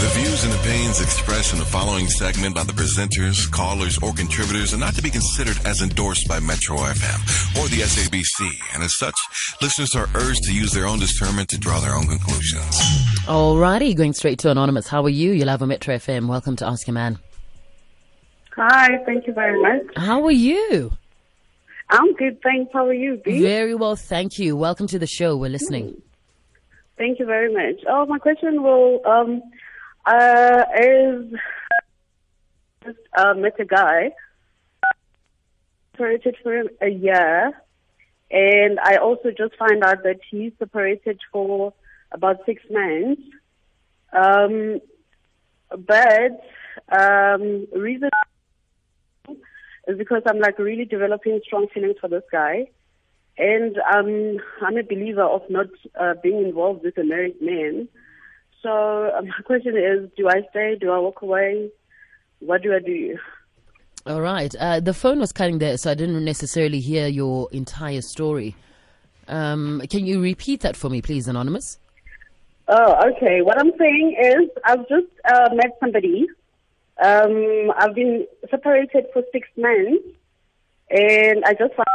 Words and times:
The 0.00 0.08
views 0.14 0.44
and 0.44 0.54
opinions 0.54 1.02
expressed 1.02 1.52
in 1.52 1.58
the 1.58 1.66
following 1.66 2.08
segment 2.08 2.54
by 2.54 2.64
the 2.64 2.72
presenters, 2.72 3.50
callers, 3.50 3.98
or 3.98 4.14
contributors 4.14 4.72
are 4.72 4.78
not 4.78 4.94
to 4.94 5.02
be 5.02 5.10
considered 5.10 5.58
as 5.66 5.82
endorsed 5.82 6.26
by 6.26 6.40
Metro 6.40 6.78
FM 6.78 7.60
or 7.60 7.68
the 7.68 7.82
SABC, 7.82 8.50
and 8.72 8.82
as 8.82 8.96
such, 8.96 9.14
listeners 9.60 9.94
are 9.94 10.08
urged 10.14 10.42
to 10.44 10.54
use 10.54 10.72
their 10.72 10.86
own 10.86 11.00
discernment 11.00 11.50
to 11.50 11.58
draw 11.58 11.80
their 11.80 11.94
own 11.94 12.06
conclusions. 12.06 12.80
Alrighty, 13.26 13.94
going 13.94 14.14
straight 14.14 14.38
to 14.38 14.50
Anonymous. 14.50 14.88
How 14.88 15.04
are 15.04 15.10
you? 15.10 15.32
You'll 15.32 15.48
have 15.48 15.60
a 15.60 15.66
Metro 15.66 15.94
FM. 15.94 16.28
Welcome 16.28 16.56
to 16.56 16.66
Ask 16.66 16.88
a 16.88 16.92
Man. 16.92 17.18
Hi, 18.56 19.04
thank 19.04 19.26
you 19.26 19.34
very 19.34 19.60
much. 19.60 19.82
How 19.96 20.24
are 20.24 20.30
you? 20.30 20.92
I'm 21.90 22.14
good, 22.14 22.40
thanks. 22.40 22.72
How 22.72 22.86
are 22.86 22.94
you, 22.94 23.20
B? 23.22 23.42
Very 23.42 23.74
well, 23.74 23.96
thank 23.96 24.38
you. 24.38 24.56
Welcome 24.56 24.86
to 24.86 24.98
the 24.98 25.06
show. 25.06 25.36
We're 25.36 25.50
listening. 25.50 26.00
Thank 26.96 27.18
you 27.18 27.26
very 27.26 27.52
much. 27.52 27.82
Oh, 27.86 28.06
my 28.06 28.18
question 28.18 28.62
will 28.62 29.00
um 29.06 29.42
uh 30.06 30.64
is 30.80 31.32
just 32.84 32.98
uh, 33.16 33.34
met 33.34 33.58
a 33.60 33.64
guy 33.64 34.10
separated 35.92 36.36
for 36.42 36.62
a 36.80 36.88
year, 36.88 37.52
and 38.30 38.80
I 38.80 38.96
also 38.96 39.30
just 39.36 39.56
find 39.56 39.84
out 39.84 40.02
that 40.04 40.20
he's 40.30 40.52
separated 40.58 41.20
for 41.30 41.74
about 42.12 42.38
six 42.46 42.62
months. 42.70 43.20
Um, 44.12 44.80
but 45.70 46.42
um, 46.90 47.66
reason 47.72 48.10
is 49.86 49.98
because 49.98 50.22
I'm 50.26 50.38
like 50.38 50.58
really 50.58 50.84
developing 50.84 51.40
strong 51.44 51.68
feelings 51.72 51.96
for 52.00 52.08
this 52.08 52.24
guy. 52.30 52.68
And 53.38 53.76
um, 53.78 54.38
I'm 54.60 54.76
a 54.76 54.82
believer 54.82 55.22
of 55.22 55.42
not 55.48 55.66
uh, 55.98 56.14
being 56.22 56.42
involved 56.44 56.82
with 56.84 56.98
a 56.98 57.04
married 57.04 57.40
man. 57.40 57.88
So 58.62 59.10
um, 59.16 59.26
my 59.26 59.42
question 59.44 59.76
is, 59.76 60.10
do 60.16 60.28
I 60.28 60.42
stay? 60.50 60.76
Do 60.80 60.90
I 60.90 60.98
walk 60.98 61.22
away? 61.22 61.70
What 62.40 62.62
do 62.62 62.74
I 62.74 62.78
do? 62.80 63.18
All 64.06 64.20
right. 64.20 64.54
Uh, 64.58 64.80
the 64.80 64.94
phone 64.94 65.18
was 65.18 65.32
cutting 65.32 65.58
there, 65.58 65.76
so 65.76 65.90
I 65.90 65.94
didn't 65.94 66.24
necessarily 66.24 66.80
hear 66.80 67.06
your 67.06 67.48
entire 67.52 68.00
story. 68.02 68.56
Um, 69.28 69.82
can 69.88 70.06
you 70.06 70.20
repeat 70.20 70.60
that 70.62 70.76
for 70.76 70.90
me, 70.90 71.02
please, 71.02 71.28
Anonymous? 71.28 71.78
Oh, 72.68 73.10
okay. 73.10 73.42
What 73.42 73.58
I'm 73.58 73.72
saying 73.78 74.16
is, 74.22 74.50
I've 74.64 74.88
just 74.88 75.08
uh, 75.24 75.50
met 75.54 75.76
somebody. 75.80 76.26
Um, 77.02 77.72
I've 77.76 77.94
been 77.94 78.26
separated 78.50 79.06
for 79.12 79.22
six 79.32 79.48
months, 79.56 80.04
and 80.90 81.44
I 81.44 81.54
just 81.54 81.74
found 81.74 81.86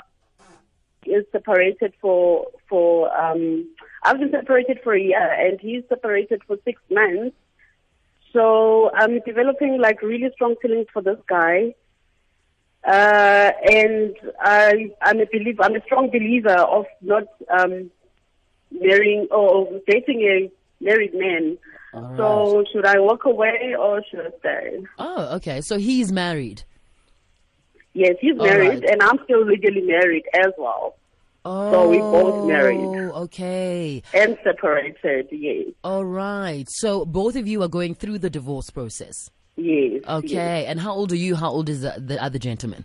is 1.07 1.25
separated 1.31 1.93
for 2.01 2.47
for 2.69 3.15
um 3.17 3.67
I've 4.03 4.19
been 4.19 4.31
separated 4.31 4.79
for 4.83 4.93
a 4.93 4.99
year 4.99 5.31
and 5.33 5.59
he's 5.59 5.83
separated 5.89 6.41
for 6.47 6.57
six 6.65 6.81
months. 6.89 7.35
So 8.33 8.91
I'm 8.93 9.19
developing 9.25 9.79
like 9.79 10.01
really 10.01 10.29
strong 10.33 10.55
feelings 10.61 10.87
for 10.91 11.01
this 11.01 11.17
guy. 11.27 11.73
Uh 12.85 13.51
and 13.63 14.15
I 14.39 14.91
I'm 15.01 15.19
a 15.19 15.25
believer 15.25 15.63
I'm 15.63 15.75
a 15.75 15.83
strong 15.85 16.09
believer 16.09 16.59
of 16.59 16.85
not 17.01 17.23
um 17.49 17.91
marrying 18.71 19.27
or 19.31 19.79
dating 19.87 20.21
a 20.21 20.51
married 20.83 21.13
man. 21.13 21.57
All 21.93 22.13
So 22.17 22.63
should 22.71 22.85
I 22.85 22.99
walk 22.99 23.25
away 23.25 23.75
or 23.79 24.03
should 24.09 24.19
I 24.19 24.29
stay? 24.39 24.83
Oh, 24.99 25.35
okay. 25.37 25.61
So 25.61 25.77
he's 25.77 26.11
married. 26.11 26.63
Yes, 27.95 28.15
he's 28.19 28.37
All 28.37 28.45
married 28.45 28.83
right. 28.83 28.89
and 28.91 29.01
I'm 29.01 29.17
still 29.23 29.45
legally 29.45 29.81
married 29.81 30.25
as 30.33 30.51
well. 30.57 30.97
Oh, 31.45 31.71
So 31.71 31.89
we 31.89 31.97
both 31.99 32.33
oh, 32.35 32.45
married. 32.45 32.79
Okay. 32.79 34.03
And 34.13 34.37
separated, 34.43 35.27
yes. 35.31 35.67
All 35.81 36.03
right. 36.03 36.67
So 36.69 37.05
both 37.05 37.37
of 37.37 37.47
you 37.47 37.63
are 37.63 37.69
going 37.69 37.95
through 37.95 38.19
the 38.19 38.29
divorce 38.29 38.69
process. 38.69 39.29
Yes. 39.55 39.91
yes. 39.93 40.03
Okay. 40.09 40.65
And 40.65 40.81
how 40.81 40.91
old 40.91 41.13
are 41.13 41.15
you? 41.15 41.35
How 41.35 41.49
old 41.49 41.69
is 41.69 41.81
the, 41.81 41.95
the 41.97 42.21
other 42.21 42.37
gentleman? 42.37 42.83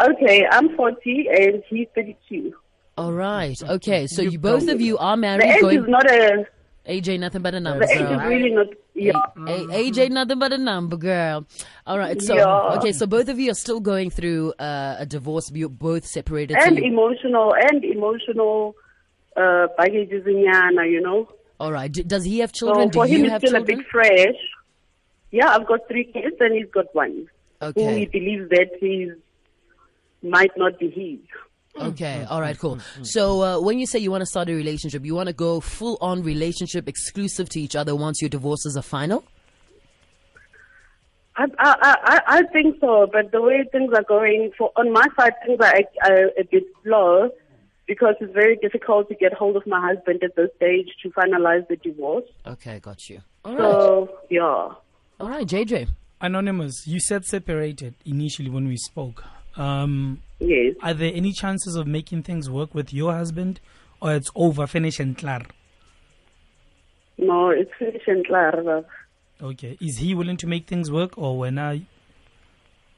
Okay, 0.00 0.46
I'm 0.50 0.74
40 0.74 1.26
and 1.28 1.62
he's 1.68 1.86
32. 1.94 2.54
All 2.96 3.12
right. 3.12 3.56
Okay. 3.62 4.06
So 4.06 4.22
you 4.22 4.38
both 4.38 4.68
of 4.68 4.80
you 4.80 4.96
are 4.96 5.18
married. 5.18 5.42
The 5.42 5.46
married. 5.46 5.56
age 5.56 5.62
Going 5.62 5.82
is 5.82 5.88
not 5.88 6.10
a. 6.10 6.46
AJ, 6.88 7.20
nothing 7.20 7.42
but 7.42 7.54
a 7.54 7.60
number. 7.60 7.86
The 7.86 7.92
age 7.92 7.98
girl. 7.98 8.20
is 8.20 8.26
really 8.26 8.50
not. 8.50 8.66
Yeah. 8.94 9.12
A- 9.36 9.66
AJ, 9.66 10.10
nothing 10.10 10.38
but 10.38 10.52
a 10.52 10.58
number, 10.58 10.96
girl. 10.96 11.46
All 11.86 11.98
right. 11.98 12.20
So 12.22 12.34
Yeah. 12.36 12.76
okay. 12.78 12.92
So 12.92 13.06
both 13.06 13.28
of 13.28 13.38
you 13.40 13.50
are 13.50 13.54
still 13.54 13.80
going 13.80 14.10
through 14.10 14.52
uh, 14.58 14.96
a 15.00 15.06
divorce. 15.06 15.50
You're 15.52 15.68
both 15.68 16.06
separated. 16.06 16.56
And 16.56 16.78
emotional 16.78 17.52
and 17.54 17.84
emotional 17.84 18.76
uh, 19.36 19.66
baggages 19.76 20.24
in 20.26 20.36
Yana, 20.46 20.88
you 20.90 21.00
know. 21.00 21.28
all 21.58 21.72
right. 21.72 21.90
D- 21.90 22.04
does 22.04 22.24
he 22.24 22.38
have 22.38 22.52
children? 22.52 22.92
So 22.92 23.00
for 23.00 23.06
him, 23.06 23.24
it's 23.24 23.34
still 23.38 23.50
children? 23.52 23.62
a 23.62 23.82
bit 23.82 23.86
fresh. 23.90 24.36
Yeah, 25.32 25.48
I've 25.52 25.66
got 25.66 25.80
three 25.88 26.04
kids 26.04 26.36
and 26.38 26.54
he's 26.54 26.70
got 26.70 26.94
one. 26.94 27.26
Okay. 27.60 27.84
Who 27.84 27.94
he 27.96 28.06
believes 28.06 28.48
that 28.50 28.70
he 28.80 29.10
might 30.22 30.52
not 30.56 30.78
be 30.78 30.88
his. 30.90 31.18
Mm, 31.76 31.86
okay. 31.92 32.22
Mm, 32.24 32.30
All 32.30 32.40
right. 32.40 32.56
Mm, 32.56 32.60
cool. 32.60 32.78
So 33.02 33.42
uh, 33.42 33.60
when 33.60 33.78
you 33.78 33.86
say 33.86 33.98
you 33.98 34.10
want 34.10 34.22
to 34.22 34.26
start 34.26 34.48
a 34.48 34.54
relationship, 34.54 35.04
you 35.04 35.14
want 35.14 35.28
to 35.28 35.32
go 35.32 35.60
full 35.60 35.98
on 36.00 36.22
relationship, 36.22 36.88
exclusive 36.88 37.48
to 37.50 37.60
each 37.60 37.74
other 37.76 37.94
once 37.96 38.20
your 38.22 38.28
divorces 38.28 38.76
are 38.76 38.82
final. 38.82 39.24
I, 41.36 41.46
I, 41.58 41.74
I, 41.82 42.20
I 42.38 42.42
think 42.52 42.76
so, 42.80 43.08
but 43.12 43.32
the 43.32 43.42
way 43.42 43.64
things 43.72 43.92
are 43.92 44.04
going, 44.04 44.52
for 44.56 44.70
on 44.76 44.92
my 44.92 45.04
side, 45.18 45.32
things 45.44 45.58
are, 45.60 45.74
are 46.08 46.26
a 46.38 46.44
bit 46.48 46.62
slow 46.84 47.30
because 47.88 48.14
it's 48.20 48.32
very 48.32 48.54
difficult 48.56 49.08
to 49.08 49.16
get 49.16 49.32
hold 49.34 49.56
of 49.56 49.66
my 49.66 49.80
husband 49.80 50.22
at 50.22 50.36
this 50.36 50.50
stage 50.56 50.86
to 51.02 51.10
finalize 51.10 51.66
the 51.66 51.76
divorce. 51.76 52.24
Okay. 52.46 52.78
Got 52.78 53.10
you. 53.10 53.20
All 53.44 53.56
right. 53.56 53.60
So, 53.60 54.18
yeah. 54.30 54.42
All 54.42 55.28
right. 55.28 55.46
JJ. 55.46 55.88
Anonymous, 56.20 56.86
you 56.86 57.00
said 57.00 57.24
separated 57.26 57.96
initially 58.06 58.48
when 58.48 58.66
we 58.66 58.76
spoke. 58.78 59.24
Um, 59.56 60.22
Yes. 60.40 60.74
are 60.82 60.94
there 60.94 61.12
any 61.14 61.32
chances 61.32 61.76
of 61.76 61.86
making 61.86 62.22
things 62.24 62.50
work 62.50 62.74
with 62.74 62.92
your 62.92 63.12
husband, 63.12 63.60
or 64.00 64.14
it's 64.14 64.30
over, 64.34 64.66
finish 64.66 64.98
and 65.00 65.16
clear? 65.16 65.42
No, 67.16 67.50
it's 67.50 67.70
finished 67.78 68.08
and 68.08 68.26
clear. 68.26 68.84
Okay, 69.42 69.76
is 69.80 69.98
he 69.98 70.14
willing 70.14 70.36
to 70.38 70.46
make 70.46 70.66
things 70.66 70.90
work, 70.90 71.16
or 71.16 71.38
when 71.38 71.58
I? 71.58 71.82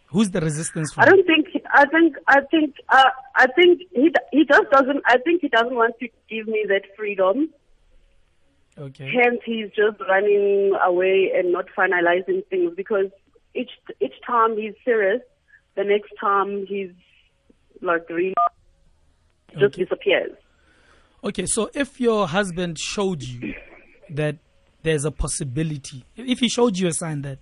Who's 0.08 0.30
the 0.30 0.40
resistance 0.40 0.92
for? 0.92 1.02
I 1.02 1.06
don't 1.06 1.26
think. 1.26 1.46
I 1.72 1.84
think. 1.86 2.16
I 2.28 2.40
think. 2.50 2.76
Uh, 2.88 3.10
I 3.34 3.46
think 3.48 3.82
he 3.92 4.10
he 4.32 4.44
just 4.44 4.70
doesn't. 4.70 5.02
I 5.06 5.18
think 5.18 5.42
he 5.42 5.48
doesn't 5.48 5.74
want 5.74 5.94
to 6.00 6.08
give 6.30 6.46
me 6.46 6.64
that 6.68 6.82
freedom. 6.96 7.50
Okay, 8.78 9.10
Hence, 9.10 9.40
he's 9.44 9.68
just 9.68 9.98
running 10.06 10.72
away 10.84 11.32
and 11.34 11.50
not 11.50 11.66
finalizing 11.76 12.46
things 12.48 12.72
because 12.76 13.06
each 13.54 13.70
each 14.00 14.14
time 14.26 14.56
he's 14.56 14.74
serious, 14.84 15.22
the 15.76 15.84
next 15.84 16.12
time 16.20 16.66
he's 16.66 16.90
like 17.82 18.08
really 18.10 18.34
just 19.52 19.64
Okay. 19.74 19.84
disappears. 19.84 20.32
okay. 21.24 21.46
So 21.46 21.70
if 21.74 22.00
your 22.00 22.28
husband 22.28 22.78
showed 22.78 23.22
you 23.22 23.54
that 24.10 24.36
there's 24.82 25.04
a 25.04 25.10
possibility, 25.10 26.04
if 26.16 26.40
he 26.40 26.48
showed 26.48 26.78
you 26.78 26.88
a 26.88 26.92
sign 26.92 27.22
that, 27.22 27.38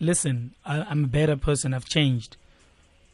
listen, 0.00 0.54
I, 0.64 0.80
I'm 0.82 1.04
a 1.04 1.08
better 1.08 1.36
person, 1.36 1.74
I've 1.74 1.84
changed, 1.86 2.36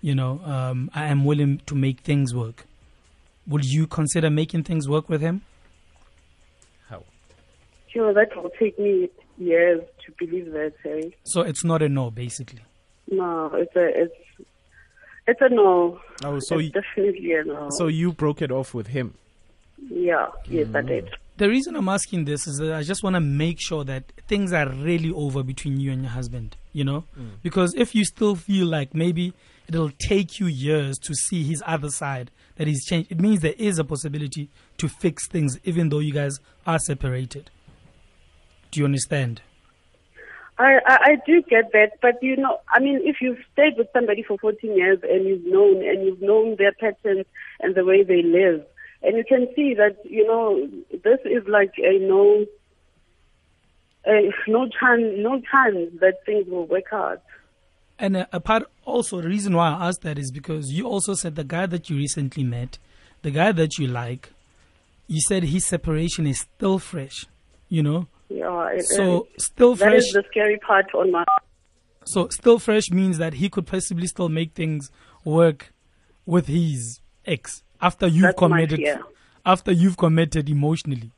you 0.00 0.14
know, 0.14 0.40
um, 0.44 0.90
I 0.94 1.06
am 1.06 1.24
willing 1.24 1.60
to 1.66 1.74
make 1.74 2.00
things 2.00 2.34
work. 2.34 2.66
Would 3.46 3.64
you 3.64 3.86
consider 3.86 4.30
making 4.30 4.64
things 4.64 4.88
work 4.88 5.08
with 5.08 5.20
him? 5.20 5.42
How? 6.88 7.04
Sure, 7.88 8.12
that 8.14 8.36
will 8.36 8.50
take 8.58 8.78
me 8.78 9.08
years 9.38 9.80
to 10.06 10.12
believe 10.24 10.52
that. 10.52 10.74
Eh? 10.84 11.10
So 11.24 11.40
it's 11.40 11.64
not 11.64 11.82
a 11.82 11.88
no, 11.88 12.10
basically. 12.10 12.60
No, 13.10 13.50
it's 13.54 13.74
a 13.74 14.02
it's 14.02 14.14
it's 15.26 15.40
a 15.40 15.48
no. 15.48 16.00
Oh, 16.24 16.38
so 16.40 16.58
it's 16.58 16.74
y- 16.74 16.80
definitely 16.82 17.32
a 17.34 17.44
no. 17.44 17.68
so 17.70 17.86
you 17.88 18.12
broke 18.12 18.42
it 18.42 18.50
off 18.50 18.74
with 18.74 18.88
him. 18.88 19.14
yeah, 19.90 20.28
yes, 20.48 20.68
I 20.74 20.82
did. 20.82 21.06
Mm. 21.06 21.12
The 21.38 21.48
reason 21.48 21.74
I'm 21.76 21.88
asking 21.88 22.26
this 22.26 22.46
is 22.46 22.58
that 22.58 22.72
I 22.72 22.82
just 22.82 23.02
want 23.02 23.14
to 23.14 23.20
make 23.20 23.56
sure 23.60 23.84
that 23.84 24.04
things 24.28 24.52
are 24.52 24.68
really 24.68 25.10
over 25.10 25.42
between 25.42 25.80
you 25.80 25.90
and 25.90 26.02
your 26.02 26.10
husband, 26.10 26.56
you 26.72 26.84
know? 26.84 27.04
Mm. 27.18 27.30
Because 27.42 27.74
if 27.74 27.94
you 27.94 28.04
still 28.04 28.36
feel 28.36 28.66
like 28.66 28.94
maybe 28.94 29.32
it'll 29.66 29.90
take 29.98 30.38
you 30.38 30.46
years 30.46 30.98
to 30.98 31.14
see 31.14 31.42
his 31.42 31.62
other 31.66 31.88
side, 31.88 32.30
that 32.56 32.68
he's 32.68 32.84
changed, 32.84 33.10
it 33.10 33.18
means 33.18 33.40
there 33.40 33.54
is 33.58 33.78
a 33.78 33.84
possibility 33.84 34.50
to 34.76 34.88
fix 34.88 35.26
things 35.26 35.58
even 35.64 35.88
though 35.88 36.00
you 36.00 36.12
guys 36.12 36.38
are 36.66 36.78
separated. 36.78 37.50
Do 38.70 38.80
you 38.80 38.84
understand? 38.84 39.40
I, 40.58 40.78
I 40.86 40.98
I 41.02 41.16
do 41.26 41.42
get 41.42 41.72
that, 41.72 41.92
but 42.00 42.22
you 42.22 42.36
know, 42.36 42.58
I 42.68 42.78
mean, 42.80 43.00
if 43.04 43.16
you've 43.20 43.38
stayed 43.52 43.76
with 43.78 43.88
somebody 43.92 44.22
for 44.22 44.38
14 44.38 44.76
years 44.76 44.98
and 45.02 45.26
you've 45.26 45.46
known 45.46 45.82
and 45.82 46.04
you've 46.04 46.20
known 46.20 46.56
their 46.56 46.72
patterns 46.72 47.26
and 47.60 47.74
the 47.74 47.84
way 47.84 48.02
they 48.02 48.22
live, 48.22 48.64
and 49.02 49.16
you 49.16 49.24
can 49.24 49.48
see 49.56 49.74
that 49.74 49.96
you 50.04 50.26
know 50.26 50.68
this 50.90 51.20
is 51.24 51.46
like 51.48 51.72
a 51.78 51.98
no, 51.98 52.44
a 54.06 54.30
no 54.46 54.68
chance, 54.68 55.14
no 55.16 55.40
chance 55.40 55.90
that 56.00 56.24
things 56.26 56.46
will 56.48 56.66
work 56.66 56.92
out. 56.92 57.22
And 57.98 58.26
a 58.32 58.40
part 58.40 58.64
also, 58.84 59.20
the 59.20 59.28
reason 59.28 59.54
why 59.54 59.68
I 59.68 59.88
asked 59.88 60.02
that 60.02 60.18
is 60.18 60.30
because 60.32 60.70
you 60.70 60.86
also 60.86 61.14
said 61.14 61.36
the 61.36 61.44
guy 61.44 61.66
that 61.66 61.88
you 61.88 61.96
recently 61.96 62.42
met, 62.42 62.78
the 63.22 63.30
guy 63.30 63.52
that 63.52 63.78
you 63.78 63.86
like, 63.86 64.30
you 65.06 65.20
said 65.20 65.44
his 65.44 65.64
separation 65.64 66.26
is 66.26 66.40
still 66.40 66.78
fresh, 66.78 67.26
you 67.68 67.82
know? 67.82 68.08
Yeah, 68.32 68.68
it 68.70 68.84
So 68.84 69.28
still 69.38 69.76
fresh. 69.76 69.94
is 70.06 70.12
the 70.12 70.24
scary 70.30 70.58
part 70.58 70.86
on 70.94 71.10
my. 71.10 71.24
So 72.04 72.28
still 72.30 72.58
fresh 72.58 72.90
means 72.90 73.18
that 73.18 73.34
he 73.34 73.48
could 73.48 73.66
possibly 73.66 74.06
still 74.06 74.28
make 74.28 74.52
things 74.54 74.90
work 75.24 75.72
with 76.26 76.46
his 76.46 77.00
ex 77.24 77.62
after 77.80 78.06
you've 78.06 78.22
That's 78.22 78.38
committed. 78.38 78.80
After 79.44 79.72
you've 79.72 79.96
committed 79.96 80.48
emotionally, 80.48 81.10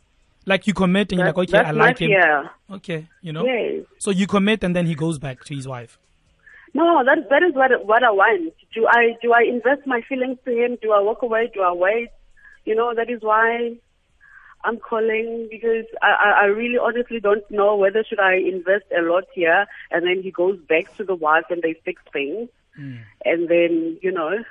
like 0.46 0.66
you 0.66 0.72
commit 0.74 1.12
and 1.12 1.18
you're 1.18 1.26
like, 1.28 1.38
okay, 1.38 1.58
I 1.58 1.70
like 1.72 1.98
him. 1.98 2.08
fear. 2.08 2.50
Okay, 2.70 3.06
you 3.20 3.32
know. 3.32 3.44
Yes. 3.44 3.84
So 3.98 4.10
you 4.10 4.26
commit 4.26 4.64
and 4.64 4.74
then 4.74 4.86
he 4.86 4.94
goes 4.94 5.18
back 5.18 5.44
to 5.44 5.54
his 5.54 5.68
wife. 5.68 5.98
No, 6.72 7.04
that 7.04 7.28
that 7.30 7.42
is 7.42 7.54
what 7.54 7.70
what 7.86 8.02
I 8.02 8.10
want. 8.10 8.52
Do 8.74 8.86
I 8.88 9.16
do 9.22 9.32
I 9.32 9.42
invest 9.42 9.86
my 9.86 10.00
feelings 10.08 10.38
to 10.46 10.50
him? 10.50 10.76
Do 10.82 10.92
I 10.92 11.00
walk 11.00 11.22
away? 11.22 11.50
Do 11.54 11.60
I 11.62 11.72
wait? 11.72 12.08
You 12.64 12.74
know, 12.74 12.94
that 12.94 13.10
is 13.10 13.20
why 13.22 13.76
I'm 14.64 14.78
calling 14.78 15.48
because 15.50 15.84
I, 16.02 16.42
I, 16.42 16.44
really 16.46 16.78
honestly 16.78 17.20
don't 17.20 17.48
know 17.50 17.76
whether 17.76 18.02
should 18.02 18.18
I 18.18 18.36
invest 18.36 18.86
a 18.96 19.02
lot 19.02 19.24
here 19.34 19.66
and 19.90 20.06
then 20.06 20.22
he 20.22 20.30
goes 20.30 20.58
back 20.58 20.96
to 20.96 21.04
the 21.04 21.14
wife 21.14 21.44
and 21.50 21.62
they 21.62 21.74
fix 21.84 22.00
things. 22.12 22.48
Hmm. 22.74 22.96
And 23.24 23.48
then 23.48 23.98
you 24.02 24.10
know. 24.10 24.42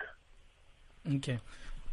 Okay. 1.15 1.39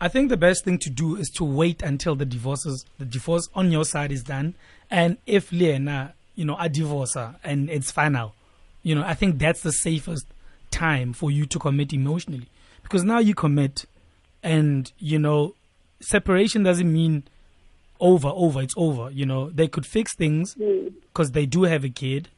I 0.01 0.09
think 0.09 0.31
the 0.31 0.37
best 0.37 0.65
thing 0.65 0.79
to 0.79 0.91
do 0.91 1.17
is 1.17 1.29
to 1.31 1.45
wait 1.45 1.83
until 1.83 2.15
the 2.15 2.25
divorces, 2.25 2.87
the 2.99 3.05
divorce 3.05 3.49
on 3.55 3.71
your 3.71 3.85
side 3.85 4.13
is 4.13 4.23
done, 4.23 4.55
and 4.91 5.19
if 5.27 5.53
Lena, 5.53 6.15
you 6.35 6.47
know, 6.47 6.57
a 6.59 6.71
divorce 6.71 7.15
her 7.15 7.37
and 7.45 7.69
it's 7.69 7.91
final, 7.91 8.35
you 8.83 8.95
know, 8.95 9.03
I 9.03 9.13
think 9.13 9.39
that's 9.39 9.61
the 9.61 9.73
safest 9.73 10.27
time 10.71 11.13
for 11.13 11.31
you 11.31 11.45
to 11.47 11.59
commit 11.59 11.93
emotionally, 11.93 12.49
because 12.83 13.05
now 13.05 13.19
you 13.19 13.35
commit, 13.35 13.85
and 14.43 14.91
you 14.99 15.19
know, 15.19 15.55
separation 16.01 16.63
doesn't 16.63 16.91
mean 16.91 17.25
over, 18.01 18.29
over. 18.35 18.61
It's 18.63 18.75
over. 18.77 19.11
You 19.11 19.27
know, 19.27 19.51
they 19.51 19.69
could 19.69 19.87
fix 19.87 20.15
things 20.15 20.55
because 20.55 21.33
they 21.33 21.47
do 21.47 21.65
have 21.65 21.85
a 21.85 21.89
kid, 21.89 22.29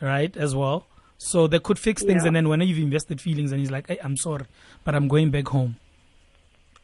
right, 0.00 0.36
as 0.36 0.54
well. 0.54 0.86
So 1.18 1.46
they 1.46 1.58
could 1.60 1.78
fix 1.78 2.02
things, 2.02 2.22
Yeah. 2.22 2.28
and 2.28 2.36
then 2.36 2.48
when 2.48 2.60
you've 2.60 2.78
invested 2.78 3.20
feelings, 3.20 3.52
and 3.52 3.60
he's 3.60 3.70
like, 3.70 3.86
hey, 3.86 3.98
"I'm 4.02 4.16
sorry, 4.16 4.44
but 4.84 4.94
I'm 4.94 5.08
going 5.08 5.30
back 5.30 5.48
home." 5.48 5.76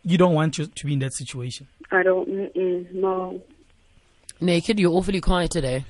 You 0.02 0.16
don't 0.16 0.34
want 0.34 0.56
you 0.56 0.66
to 0.66 0.86
be 0.86 0.92
in 0.94 1.00
that 1.00 1.12
situation. 1.12 1.66
I 1.90 2.02
don't 2.02 2.28
no. 2.94 3.42
Naked, 4.40 4.78
you're 4.80 4.92
awfully 4.92 5.20
quiet 5.20 5.50
today. 5.50 5.84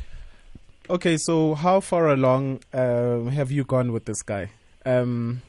Okay, 0.88 1.16
so 1.19 1.54
how 1.54 1.78
far 1.81 2.08
along 2.08 2.60
um, 2.72 3.28
have 3.28 3.52
you 3.52 3.62
gone 3.62 3.93
with 3.93 4.06
this 4.06 4.22
guy? 4.22 4.50
Um, 4.84 5.43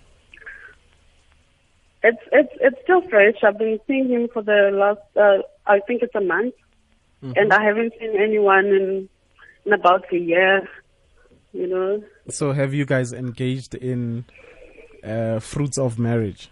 It's 2.03 2.21
it's 2.31 2.53
it's 2.59 2.77
still 2.83 3.01
fresh. 3.09 3.35
I've 3.43 3.57
been 3.57 3.79
seeing 3.87 4.09
him 4.09 4.27
for 4.33 4.41
the 4.43 4.69
last 4.73 4.99
uh, 5.15 5.41
I 5.65 5.79
think 5.87 6.01
it's 6.03 6.15
a 6.15 6.21
month, 6.21 6.53
and 7.21 7.53
I 7.53 7.63
haven't 7.63 7.93
seen 7.99 8.15
anyone 8.19 8.65
in 8.65 9.09
in 9.65 9.73
about 9.73 10.11
a 10.11 10.17
year. 10.17 10.67
You 11.53 11.67
know, 11.67 12.03
so 12.29 12.53
have 12.53 12.73
you 12.73 12.85
guys 12.85 13.11
engaged 13.11 13.75
in 13.75 14.25
uh, 15.03 15.39
fruits 15.39 15.77
of 15.77 15.99
marriage? 15.99 16.49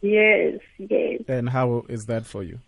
yes, 0.00 0.58
yes. 0.78 1.22
And 1.28 1.48
how 1.48 1.84
is 1.88 2.06
that 2.06 2.26
for 2.26 2.42
you? 2.42 2.58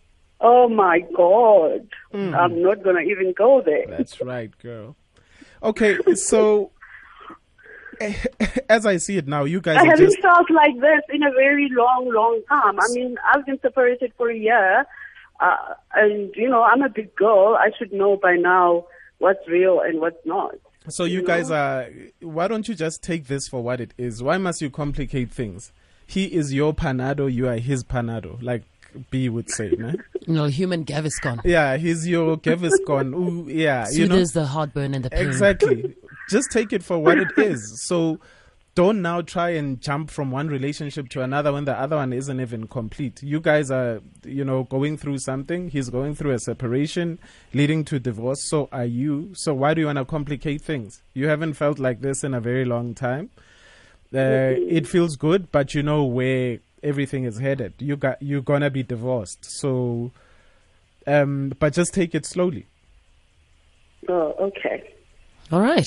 Oh 0.41 0.69
my 0.69 1.01
God, 1.17 1.89
I'm 2.13 2.63
not 2.63 2.83
gonna 2.85 3.01
even 3.01 3.33
go 3.33 3.61
there. 3.61 3.87
That's 3.89 4.21
right, 4.21 4.57
girl. 4.59 4.95
Okay, 5.63 5.97
so 6.15 6.71
as 8.69 8.87
I 8.87 8.97
see 8.99 9.17
it 9.17 9.27
now, 9.27 9.45
you 9.45 9.61
guys 9.61 9.77
I 9.79 9.87
haven't 9.87 10.07
just 10.07 10.21
felt 10.21 10.51
like 10.51 10.75
this 10.81 11.01
in 11.13 11.23
a 11.23 11.31
very 11.33 11.69
long, 11.73 12.11
long 12.13 12.43
time. 12.49 12.79
I 12.79 12.87
mean, 12.93 13.17
I've 13.33 13.47
been 13.47 13.59
separated 13.61 14.13
for 14.17 14.31
a 14.31 14.37
year, 14.37 14.87
uh, 15.41 15.75
and 15.95 16.35
you 16.37 16.49
know, 16.49 16.63
I'm 16.63 16.83
a 16.83 16.89
big 16.89 17.15
girl. 17.17 17.57
I 17.59 17.71
should 17.79 17.93
know 17.93 18.17
by 18.17 18.37
now 18.37 18.87
what's 19.19 19.47
real 19.49 19.81
and 19.81 20.01
what's 20.01 20.25
not. 20.25 20.55
So 20.89 21.05
you 21.05 21.23
guys 21.23 21.51
are. 21.51 21.89
Why 22.21 22.49
don't 22.49 22.69
you 22.69 22.75
just 22.75 23.03
take 23.03 23.27
this 23.27 23.49
for 23.49 23.63
what 23.63 23.81
it 23.81 23.95
is? 23.97 24.23
Why 24.23 24.39
must 24.39 24.61
you 24.61 24.71
complicate 24.71 25.31
things? 25.31 25.73
He 26.07 26.27
is 26.27 26.53
your 26.53 26.75
panado. 26.75 27.33
You 27.33 27.49
are 27.49 27.57
his 27.57 27.83
panado. 27.85 28.43
Like 28.43 28.63
B 29.11 29.29
would 29.29 29.51
say, 29.51 29.71
no? 29.79 29.95
You 30.27 30.33
know, 30.33 30.47
human 30.47 30.87
Gaviscon. 30.87 31.43
Yeah, 31.45 31.77
he's 31.77 32.09
your 32.09 32.39
Gaviscon. 32.39 33.15
Ooh, 33.15 33.47
yeah, 33.47 33.87
you 33.91 34.07
know 34.09 34.17
Soothes 34.17 34.33
the 34.33 34.47
heartburn 34.47 34.95
and 34.95 35.05
the 35.05 35.11
pain. 35.11 35.27
exactly. 35.27 35.95
just 36.31 36.51
take 36.51 36.73
it 36.73 36.83
for 36.83 36.99
what 36.99 37.19
it 37.19 37.29
is. 37.37 37.83
So 37.87 38.21
don't 38.75 39.03
now 39.03 39.21
try 39.21 39.51
and 39.51 39.81
jump 39.81 40.11
from 40.11 40.31
one 40.31 40.49
relationship 40.49 41.09
to 41.11 41.23
another 41.23 41.53
when 41.53 41.65
the 41.65 41.79
other 41.79 41.97
one 41.97 42.13
isn't 42.13 42.41
even 42.41 42.67
complete. 42.67 43.23
You 43.23 43.41
guys 43.41 43.71
are, 43.71 44.01
you 44.25 44.45
know, 44.45 44.65
going 44.65 44.97
through 44.97 45.19
something. 45.19 45.69
He's 45.69 45.91
going 45.91 46.15
through 46.17 46.33
a 46.33 46.39
separation 46.41 47.19
leading 47.53 47.85
to 47.87 48.01
divorce. 48.01 48.49
So 48.49 48.69
are 48.73 48.85
you. 48.85 49.31
So 49.35 49.55
why 49.55 49.75
do 49.75 49.81
you 49.81 49.87
want 49.87 49.99
to 49.99 50.05
complicate 50.05 50.61
things? 50.61 51.03
You 51.15 51.29
haven't 51.29 51.55
felt 51.55 51.79
like 51.79 52.01
this 52.01 52.25
in 52.25 52.35
a 52.35 52.41
very 52.41 52.65
long 52.65 52.95
time. 52.95 53.31
Uh, 54.13 54.55
it 54.57 54.87
feels 54.87 55.17
good, 55.17 55.51
but 55.51 55.75
you 55.75 55.83
know 55.83 56.05
where 56.05 56.59
everything 56.83 57.25
is 57.25 57.39
headed. 57.39 57.75
You 57.79 57.97
got 57.97 58.23
you're 58.23 58.43
gonna 58.43 58.71
be 58.71 58.85
divorced. 58.85 59.45
So, 59.45 60.13
um, 61.07 61.53
but 61.59 61.73
just 61.73 61.93
take 61.93 62.15
it 62.15 62.25
slowly. 62.25 62.67
Oh, 64.09 64.35
okay. 64.39 64.93
All 65.51 65.61
right. 65.61 65.87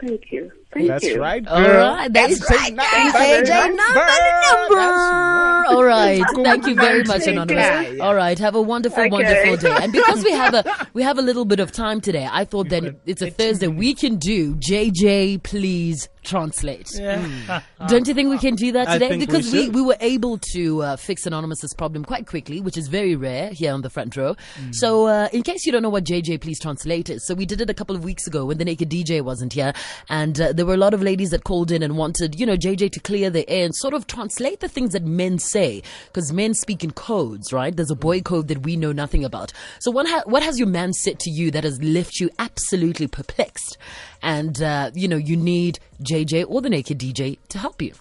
Thank 0.00 0.30
you. 0.30 0.52
Thank 0.74 0.88
That's 0.88 1.04
you. 1.04 1.20
right. 1.20 1.46
All 1.46 1.62
girl. 1.62 1.94
right. 1.94 2.12
That's 2.12 2.50
right. 2.50 2.74
number. 2.74 2.82
AJ 2.82 3.48
Number. 3.48 3.74
number. 3.76 4.74
Right. 4.74 5.64
All 5.68 5.84
right. 5.84 6.22
Thank 6.34 6.66
you 6.66 6.74
very 6.74 7.04
much, 7.04 7.26
Anonymous. 7.26 8.00
All 8.00 8.14
right. 8.14 8.38
Have 8.38 8.54
a 8.54 8.62
wonderful, 8.62 9.02
Okay. 9.04 9.10
wonderful 9.10 9.56
day. 9.56 9.76
And 9.80 9.92
because 9.92 10.24
we 10.24 10.32
have 10.32 10.54
a 10.54 10.88
we 10.94 11.02
have 11.02 11.18
a 11.18 11.22
little 11.22 11.44
bit 11.44 11.60
of 11.60 11.72
time 11.72 12.00
today, 12.00 12.28
I 12.30 12.44
thought 12.44 12.68
that 12.70 12.82
could 12.82 13.00
it's 13.06 13.22
a 13.22 13.30
Thursday. 13.30 13.68
We 13.68 13.94
can 13.94 14.16
do 14.16 14.54
JJ, 14.56 15.42
please 15.42 16.08
translate. 16.24 16.90
Yeah. 16.94 17.60
Don't 17.88 18.08
you 18.08 18.14
think 18.14 18.30
we 18.30 18.38
can 18.38 18.54
do 18.54 18.72
that 18.72 18.88
today? 18.88 19.08
think 19.08 19.20
we 19.20 19.26
because 19.26 19.52
we, 19.52 19.68
we 19.68 19.82
were 19.82 19.96
able 20.00 20.38
to 20.52 20.82
uh, 20.82 20.96
fix 20.96 21.26
Anonymous's 21.26 21.74
problem 21.74 22.04
quite 22.04 22.26
quickly, 22.26 22.60
which 22.60 22.76
is 22.76 22.88
very 22.88 23.14
rare 23.14 23.50
here 23.50 23.72
on 23.72 23.82
the 23.82 23.90
front 23.90 24.16
row. 24.16 24.34
Mm. 24.58 24.74
So, 24.74 25.06
uh, 25.06 25.28
in 25.32 25.42
case 25.42 25.66
you 25.66 25.72
don't 25.72 25.82
know 25.82 25.90
what 25.90 26.04
JJ 26.04 26.40
Please 26.40 26.58
Translate 26.58 27.10
is, 27.10 27.26
so 27.26 27.34
we 27.34 27.46
did 27.46 27.60
it 27.60 27.70
a 27.70 27.74
couple 27.74 27.94
of 27.94 28.04
weeks 28.04 28.26
ago 28.26 28.44
when 28.44 28.58
the 28.58 28.64
Naked 28.64 28.90
DJ 28.90 29.22
wasn't 29.22 29.52
here, 29.52 29.72
and 30.08 30.40
uh, 30.40 30.52
there 30.52 30.66
were 30.66 30.74
a 30.74 30.78
lot 30.78 30.94
of 30.94 31.02
ladies 31.02 31.30
that 31.30 31.44
called 31.44 31.70
in 31.70 31.82
and 31.82 31.96
wanted, 31.96 32.38
you 32.38 32.46
know, 32.46 32.56
JJ 32.56 32.92
to 32.92 33.00
clear 33.00 33.30
the 33.30 33.48
air 33.48 33.64
and 33.64 33.74
sort 33.74 33.94
of 33.94 34.06
translate 34.06 34.60
the 34.60 34.68
things 34.68 34.92
that 34.92 35.04
men 35.04 35.38
say, 35.38 35.82
because 36.06 36.32
men 36.32 36.54
speak 36.54 36.82
in 36.82 36.90
codes, 36.90 37.52
right? 37.52 37.74
There's 37.74 37.90
a 37.90 37.96
boy 37.96 38.20
code 38.20 38.48
that 38.48 38.62
we 38.62 38.76
know 38.76 38.92
nothing 38.92 39.24
about. 39.24 39.52
So, 39.80 39.90
what, 39.90 40.08
ha- 40.08 40.22
what 40.26 40.42
has 40.42 40.58
your 40.58 40.68
man 40.68 40.92
said 40.92 41.18
to 41.20 41.30
you 41.30 41.50
that 41.50 41.64
has 41.64 41.82
left 41.82 42.20
you 42.20 42.30
absolutely 42.38 43.06
perplexed? 43.06 43.76
And, 44.24 44.60
uh, 44.62 44.90
you 44.94 45.06
know, 45.06 45.18
you 45.18 45.36
need 45.36 45.78
JJ 46.02 46.46
or 46.48 46.62
the 46.62 46.70
Naked 46.70 46.98
DJ 46.98 47.38
to 47.50 47.58
help 47.58 47.82
you. 47.82 47.92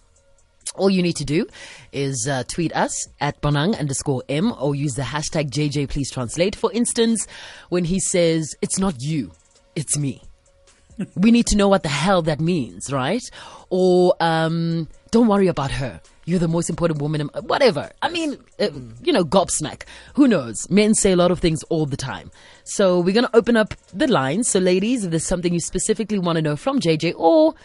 All 0.75 0.89
you 0.89 1.03
need 1.03 1.17
to 1.17 1.25
do 1.25 1.45
is 1.91 2.27
uh, 2.27 2.43
tweet 2.47 2.73
us 2.75 3.07
at 3.19 3.41
Bonang 3.41 3.77
underscore 3.77 4.23
M 4.29 4.53
or 4.57 4.73
use 4.73 4.93
the 4.95 5.03
hashtag 5.03 5.51
JJ 5.51 5.89
please 5.89 6.09
translate. 6.09 6.55
For 6.55 6.71
instance, 6.71 7.27
when 7.67 7.83
he 7.83 7.99
says, 7.99 8.55
it's 8.61 8.79
not 8.79 8.95
you, 9.01 9.33
it's 9.75 9.97
me. 9.97 10.23
we 11.15 11.29
need 11.29 11.45
to 11.47 11.57
know 11.57 11.67
what 11.67 11.83
the 11.83 11.89
hell 11.89 12.21
that 12.23 12.39
means, 12.39 12.91
right? 12.91 13.21
Or, 13.69 14.15
um, 14.21 14.87
don't 15.11 15.27
worry 15.27 15.47
about 15.47 15.71
her. 15.71 15.99
You're 16.25 16.39
the 16.39 16.47
most 16.47 16.69
important 16.69 17.01
woman, 17.01 17.21
in, 17.21 17.27
whatever. 17.43 17.91
I 18.01 18.09
mean, 18.09 18.37
uh, 18.59 18.69
you 19.03 19.11
know, 19.11 19.23
gobsmack. 19.23 19.83
Who 20.15 20.27
knows? 20.27 20.69
Men 20.69 20.93
say 20.93 21.11
a 21.11 21.15
lot 21.15 21.31
of 21.31 21.39
things 21.39 21.63
all 21.63 21.85
the 21.85 21.97
time. 21.97 22.31
So 22.63 22.99
we're 22.99 23.13
going 23.13 23.25
to 23.25 23.35
open 23.35 23.57
up 23.57 23.73
the 23.93 24.07
lines. 24.07 24.47
So 24.47 24.59
ladies, 24.59 25.03
if 25.03 25.11
there's 25.11 25.25
something 25.25 25.53
you 25.53 25.59
specifically 25.59 26.19
want 26.19 26.37
to 26.37 26.41
know 26.41 26.55
from 26.55 26.79
JJ 26.79 27.13
or 27.17 27.55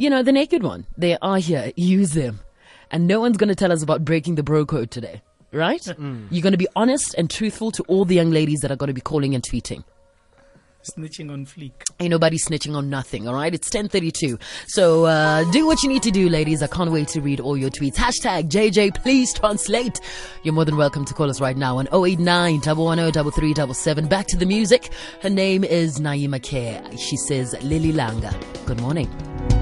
you 0.00 0.08
know, 0.08 0.22
the 0.22 0.32
naked 0.32 0.62
one. 0.62 0.86
They 0.96 1.18
are 1.20 1.36
here. 1.36 1.72
Use 1.76 2.12
them. 2.14 2.40
And 2.90 3.06
no 3.06 3.20
one's 3.20 3.36
going 3.36 3.50
to 3.50 3.54
tell 3.54 3.70
us 3.70 3.82
about 3.82 4.02
breaking 4.02 4.36
the 4.36 4.42
bro 4.42 4.64
code 4.64 4.90
today, 4.90 5.20
right? 5.52 5.86
You're 6.30 6.42
going 6.42 6.52
to 6.52 6.56
be 6.58 6.66
honest 6.74 7.14
and 7.18 7.28
truthful 7.28 7.70
to 7.72 7.82
all 7.82 8.06
the 8.06 8.14
young 8.14 8.30
ladies 8.30 8.60
that 8.60 8.70
are 8.70 8.76
going 8.76 8.88
to 8.88 8.94
be 8.94 9.02
calling 9.02 9.34
and 9.34 9.44
tweeting. 9.44 9.84
Snitching 10.82 11.30
on 11.30 11.44
fleek. 11.44 11.72
Ain't 12.00 12.10
nobody 12.10 12.38
snitching 12.38 12.74
on 12.74 12.88
nothing, 12.88 13.28
all 13.28 13.34
right? 13.34 13.52
It's 13.52 13.68
1032. 13.68 14.38
So, 14.66 15.04
uh, 15.04 15.44
do 15.50 15.66
what 15.66 15.82
you 15.82 15.90
need 15.90 16.02
to 16.04 16.10
do, 16.10 16.30
ladies. 16.30 16.62
I 16.62 16.68
can't 16.68 16.90
wait 16.90 17.08
to 17.08 17.20
read 17.20 17.38
all 17.38 17.56
your 17.56 17.68
tweets. 17.68 17.96
Hashtag 17.96 18.48
JJ, 18.48 18.94
please 18.94 19.34
translate. 19.34 20.00
You're 20.42 20.54
more 20.54 20.64
than 20.64 20.78
welcome 20.78 21.04
to 21.04 21.12
call 21.12 21.28
us 21.28 21.38
right 21.40 21.56
now 21.56 21.76
on 21.78 21.86
089 21.92 22.60
110 22.60 23.12
3377. 23.12 24.08
Back 24.08 24.26
to 24.28 24.38
the 24.38 24.46
music. 24.46 24.90
Her 25.20 25.30
name 25.30 25.64
is 25.64 26.00
Naima 26.00 26.42
Kay. 26.42 26.80
She 26.96 27.18
says 27.18 27.54
Lily 27.62 27.92
Langa. 27.92 28.34
Good 28.64 28.80
morning. 28.80 29.59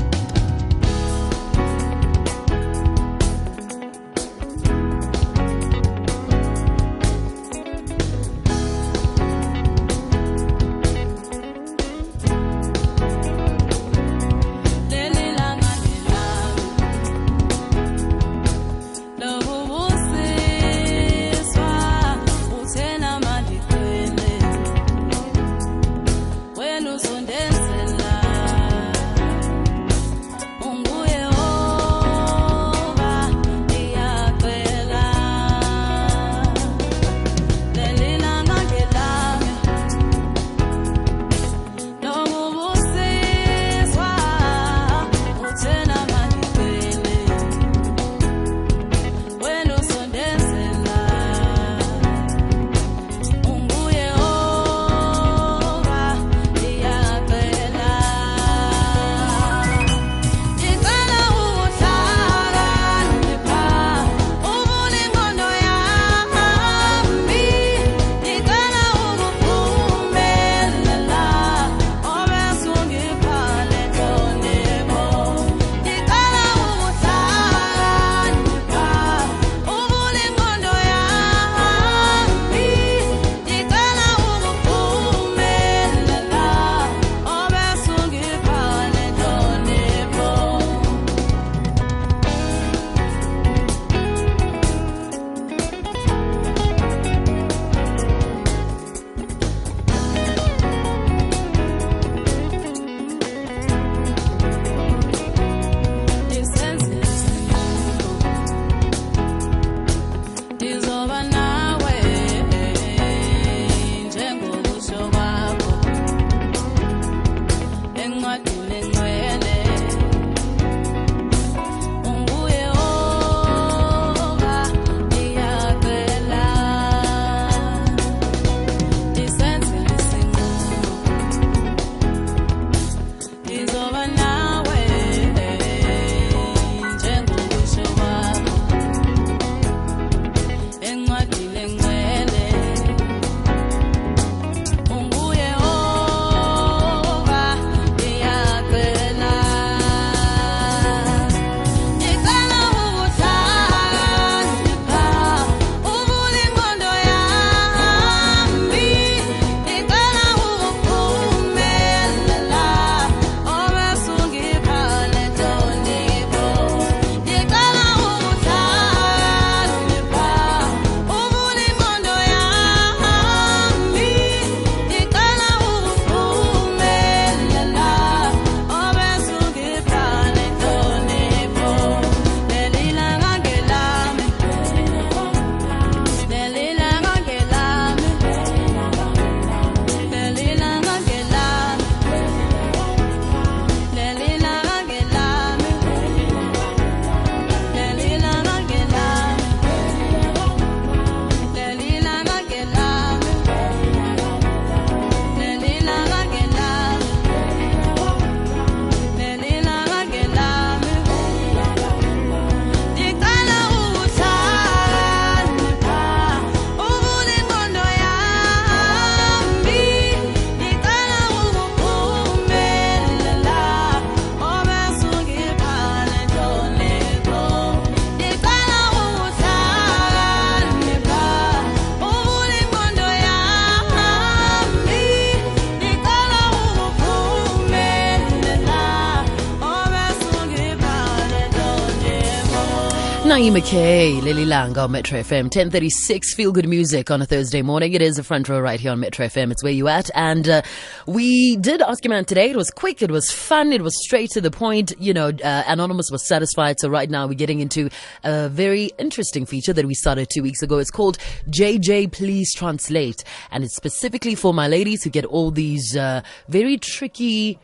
Naima 243.39 243.65
Kay, 243.65 244.21
Lily 244.21 244.45
Lang 244.45 244.77
on 244.77 244.91
Metro 244.91 245.21
FM, 245.21 245.45
1036, 245.45 246.35
feel 246.35 246.51
good 246.51 246.69
music 246.69 247.09
on 247.09 247.23
a 247.23 247.25
Thursday 247.25 247.63
morning. 247.63 247.93
It 247.93 248.03
is 248.03 248.19
a 248.19 248.25
front 248.25 248.49
row 248.49 248.59
right 248.59 248.81
here 248.81 248.91
on 248.91 248.99
Metro 248.99 249.27
FM. 249.27 249.53
It's 249.53 249.63
where 249.63 249.71
you 249.71 249.87
at. 249.87 250.11
And 250.17 250.49
uh, 250.49 250.63
we 251.07 251.55
did 251.55 251.81
Ask 251.81 252.05
Your 252.05 252.11
Man 252.11 252.25
today. 252.25 252.51
It 252.51 252.57
was 252.57 252.73
quick, 252.73 253.01
it 253.01 253.13
was 253.13 253.31
fun, 253.31 253.73
it 253.73 253.83
was 253.83 253.97
straight 254.05 254.31
to 254.31 254.41
the 254.41 254.51
point. 254.51 254.93
You 254.99 255.15
know, 255.15 255.29
uh, 255.29 255.63
Anonymous 255.69 256.11
was 256.11 256.27
satisfied. 256.27 256.81
So 256.81 256.89
right 256.89 257.09
now 257.09 257.29
we're 257.29 257.35
getting 257.35 257.61
into 257.61 257.91
a 258.25 258.49
very 258.49 258.91
interesting 258.99 259.47
feature 259.47 259.73
that 259.73 259.87
we 259.87 259.95
started 259.95 260.27
two 260.35 260.43
weeks 260.43 260.61
ago. 260.61 260.79
It's 260.79 260.91
called 260.91 261.19
JJ 261.49 262.11
Please 262.11 262.53
Translate. 262.53 263.23
And 263.53 263.63
it's 263.63 263.77
specifically 263.77 264.35
for 264.35 264.53
my 264.53 264.67
ladies 264.67 265.05
who 265.05 265.11
get 265.11 265.25
all 265.25 265.53
these 265.53 265.97
uh, 265.97 266.23
very 266.49 266.77
tricky 266.77 267.61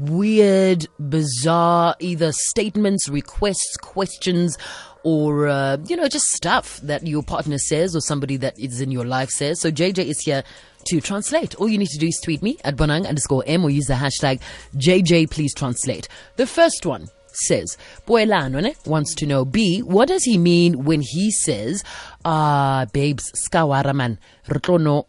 weird, 0.00 0.86
bizarre, 0.98 1.94
either 2.00 2.32
statements, 2.32 3.08
requests, 3.08 3.76
questions, 3.76 4.56
or, 5.02 5.48
uh, 5.48 5.76
you 5.86 5.96
know, 5.96 6.08
just 6.08 6.26
stuff 6.26 6.78
that 6.82 7.06
your 7.06 7.22
partner 7.22 7.58
says 7.58 7.96
or 7.96 8.00
somebody 8.00 8.36
that 8.38 8.58
is 8.58 8.80
in 8.80 8.90
your 8.90 9.04
life 9.04 9.30
says. 9.30 9.60
So 9.60 9.70
JJ 9.70 10.04
is 10.06 10.20
here 10.20 10.42
to 10.86 11.00
translate. 11.00 11.54
All 11.56 11.68
you 11.68 11.78
need 11.78 11.88
to 11.88 11.98
do 11.98 12.06
is 12.06 12.20
tweet 12.22 12.42
me 12.42 12.58
at 12.64 12.76
Bonang 12.76 13.06
underscore 13.06 13.42
M 13.46 13.64
or 13.64 13.70
use 13.70 13.86
the 13.86 13.94
hashtag 13.94 14.40
JJ 14.76 15.30
please 15.30 15.54
translate. 15.54 16.08
The 16.36 16.46
first 16.46 16.84
one 16.86 17.08
says, 17.32 17.76
Boelano 18.06 18.62
ne, 18.62 18.74
wants 18.86 19.14
to 19.16 19.26
know 19.26 19.44
B, 19.44 19.80
what 19.80 20.08
does 20.08 20.24
he 20.24 20.36
mean 20.36 20.84
when 20.84 21.00
he 21.00 21.30
says, 21.30 21.84
ah, 22.24 22.86
babes, 22.92 23.30
skawara 23.32 23.94
man, 23.94 24.18
retlono, 24.48 25.06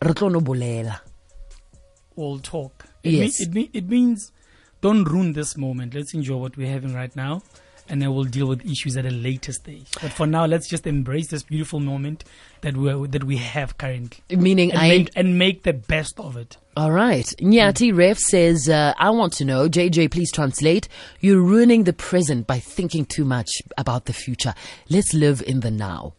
retlono 0.00 0.40
bolela. 0.40 1.00
all 2.16 2.38
talk. 2.40 2.86
It, 3.02 3.10
Yes. 3.12 3.40
mean, 3.40 3.48
it, 3.48 3.54
mean, 3.54 3.70
it 3.72 3.88
means 3.88 4.32
don't 4.80 5.04
ruin 5.04 5.32
this 5.34 5.56
moment. 5.56 5.94
Let's 5.94 6.14
enjoy 6.14 6.36
what 6.36 6.56
we're 6.56 6.70
having 6.70 6.94
right 6.94 7.14
now, 7.14 7.42
and 7.88 8.02
then 8.02 8.14
we'll 8.14 8.24
deal 8.24 8.46
with 8.46 8.64
issues 8.64 8.96
at 8.96 9.06
a 9.06 9.10
later 9.10 9.52
stage. 9.52 9.86
But 10.00 10.12
for 10.12 10.26
now, 10.26 10.46
let's 10.46 10.68
just 10.68 10.86
embrace 10.86 11.28
this 11.28 11.42
beautiful 11.42 11.80
moment 11.80 12.24
that 12.60 12.76
we 12.76 13.06
that 13.08 13.24
we 13.24 13.36
have 13.36 13.78
currently, 13.78 14.36
Meaning 14.36 14.72
and 14.72 14.80
I 14.80 14.88
make, 14.88 15.10
and 15.16 15.38
make 15.38 15.62
the 15.62 15.72
best 15.72 16.18
of 16.18 16.36
it. 16.36 16.56
All 16.76 16.92
right. 16.92 17.26
Nyati 17.40 17.96
Ref 17.96 18.18
says, 18.18 18.68
uh, 18.68 18.94
I 18.98 19.10
want 19.10 19.32
to 19.34 19.44
know, 19.44 19.68
JJ, 19.68 20.10
please 20.12 20.30
translate. 20.30 20.88
You're 21.20 21.42
ruining 21.42 21.84
the 21.84 21.92
present 21.92 22.46
by 22.46 22.60
thinking 22.60 23.04
too 23.04 23.24
much 23.24 23.50
about 23.76 24.04
the 24.04 24.12
future. 24.12 24.54
Let's 24.88 25.12
live 25.12 25.42
in 25.44 25.60
the 25.60 25.72
now. 25.72 26.14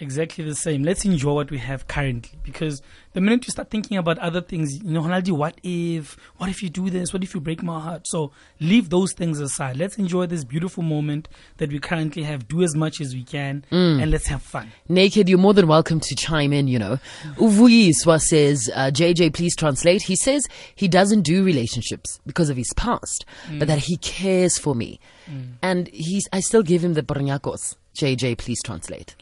Exactly 0.00 0.44
the 0.44 0.56
same. 0.56 0.82
Let's 0.82 1.04
enjoy 1.04 1.34
what 1.34 1.50
we 1.50 1.58
have 1.58 1.86
currently 1.86 2.38
because 2.42 2.82
the 3.14 3.20
minute 3.20 3.46
you 3.46 3.52
start 3.52 3.70
thinking 3.70 3.96
about 3.96 4.18
other 4.18 4.40
things, 4.40 4.82
you 4.82 4.90
know, 4.90 5.02
Ronaldo, 5.02 5.30
what 5.38 5.58
if? 5.62 6.16
What 6.36 6.50
if 6.50 6.62
you 6.62 6.68
do 6.68 6.90
this? 6.90 7.12
What 7.12 7.22
if 7.22 7.32
you 7.32 7.40
break 7.40 7.62
my 7.62 7.80
heart? 7.80 8.06
So 8.06 8.32
leave 8.60 8.90
those 8.90 9.12
things 9.12 9.40
aside. 9.40 9.76
Let's 9.76 9.96
enjoy 9.98 10.26
this 10.26 10.44
beautiful 10.44 10.82
moment 10.82 11.28
that 11.58 11.70
we 11.70 11.78
currently 11.78 12.24
have. 12.24 12.48
Do 12.48 12.62
as 12.62 12.74
much 12.74 13.00
as 13.00 13.14
we 13.14 13.22
can, 13.22 13.64
mm. 13.70 14.02
and 14.02 14.10
let's 14.10 14.26
have 14.26 14.42
fun. 14.42 14.72
Naked, 14.88 15.28
you're 15.28 15.38
more 15.38 15.54
than 15.54 15.68
welcome 15.68 16.00
to 16.00 16.16
chime 16.16 16.52
in, 16.52 16.66
you 16.66 16.78
know. 16.78 16.98
Uvuyiswa 17.36 18.20
says, 18.20 18.68
uh, 18.74 18.90
JJ, 18.92 19.32
please 19.32 19.54
translate. 19.54 20.02
He 20.02 20.16
says 20.16 20.48
he 20.74 20.88
doesn't 20.88 21.22
do 21.22 21.44
relationships 21.44 22.20
because 22.26 22.50
of 22.50 22.56
his 22.56 22.72
past, 22.76 23.24
but 23.46 23.54
mm. 23.54 23.66
that 23.68 23.78
he 23.78 23.96
cares 23.98 24.58
for 24.58 24.74
me. 24.74 24.98
Mm. 25.30 25.52
And 25.62 25.88
he's, 25.92 26.28
I 26.32 26.40
still 26.40 26.62
give 26.62 26.84
him 26.84 26.94
the 26.94 27.02
brnyakos. 27.02 27.76
JJ, 27.94 28.38
please 28.38 28.60
translate. 28.62 29.14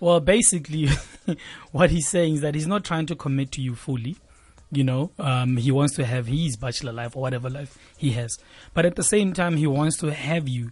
Well, 0.00 0.20
basically, 0.20 0.88
what 1.72 1.90
he's 1.90 2.08
saying 2.08 2.34
is 2.36 2.40
that 2.40 2.54
he's 2.54 2.66
not 2.66 2.84
trying 2.84 3.06
to 3.06 3.14
commit 3.14 3.52
to 3.52 3.60
you 3.62 3.74
fully. 3.74 4.16
You 4.72 4.84
know, 4.84 5.10
um, 5.18 5.56
he 5.56 5.70
wants 5.72 5.96
to 5.96 6.04
have 6.06 6.26
his 6.26 6.56
bachelor 6.56 6.92
life 6.92 7.16
or 7.16 7.22
whatever 7.22 7.50
life 7.50 7.76
he 7.98 8.12
has, 8.12 8.38
but 8.72 8.86
at 8.86 8.94
the 8.96 9.02
same 9.02 9.32
time, 9.32 9.56
he 9.56 9.66
wants 9.66 9.96
to 9.98 10.12
have 10.12 10.48
you 10.48 10.70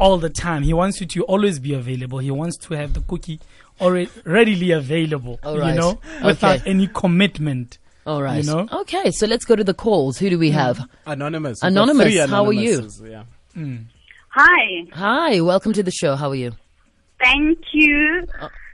all 0.00 0.18
the 0.18 0.28
time. 0.28 0.64
He 0.64 0.72
wants 0.72 1.00
you 1.00 1.06
to 1.06 1.22
always 1.24 1.60
be 1.60 1.72
available. 1.74 2.18
He 2.18 2.32
wants 2.32 2.56
to 2.66 2.74
have 2.74 2.94
the 2.94 3.00
cookie 3.00 3.38
already 3.80 4.10
readily 4.24 4.72
available. 4.72 5.38
All 5.44 5.56
right. 5.56 5.74
You 5.74 5.80
know, 5.80 6.00
without 6.24 6.60
Okay. 6.62 6.70
any 6.70 6.88
commitment. 6.88 7.78
All 8.06 8.22
right. 8.22 8.44
You 8.44 8.50
know? 8.52 8.68
Okay, 8.80 9.12
so 9.12 9.26
let's 9.28 9.44
go 9.44 9.54
to 9.54 9.62
the 9.62 9.74
calls. 9.74 10.18
Who 10.18 10.28
do 10.28 10.38
we 10.38 10.50
have? 10.50 10.80
Anonymous. 11.06 11.62
Anonymous, 11.62 12.18
how 12.28 12.44
are 12.46 12.52
you? 12.52 12.78
anonymouses, 12.78 13.02
Yeah. 13.08 13.78
Hi. 14.30 14.86
Hi, 14.94 15.40
welcome 15.40 15.72
to 15.74 15.82
the 15.84 15.90
show. 15.92 16.16
How 16.16 16.30
are 16.30 16.34
you? 16.34 16.52
Thank 17.18 17.58
you. 17.72 18.26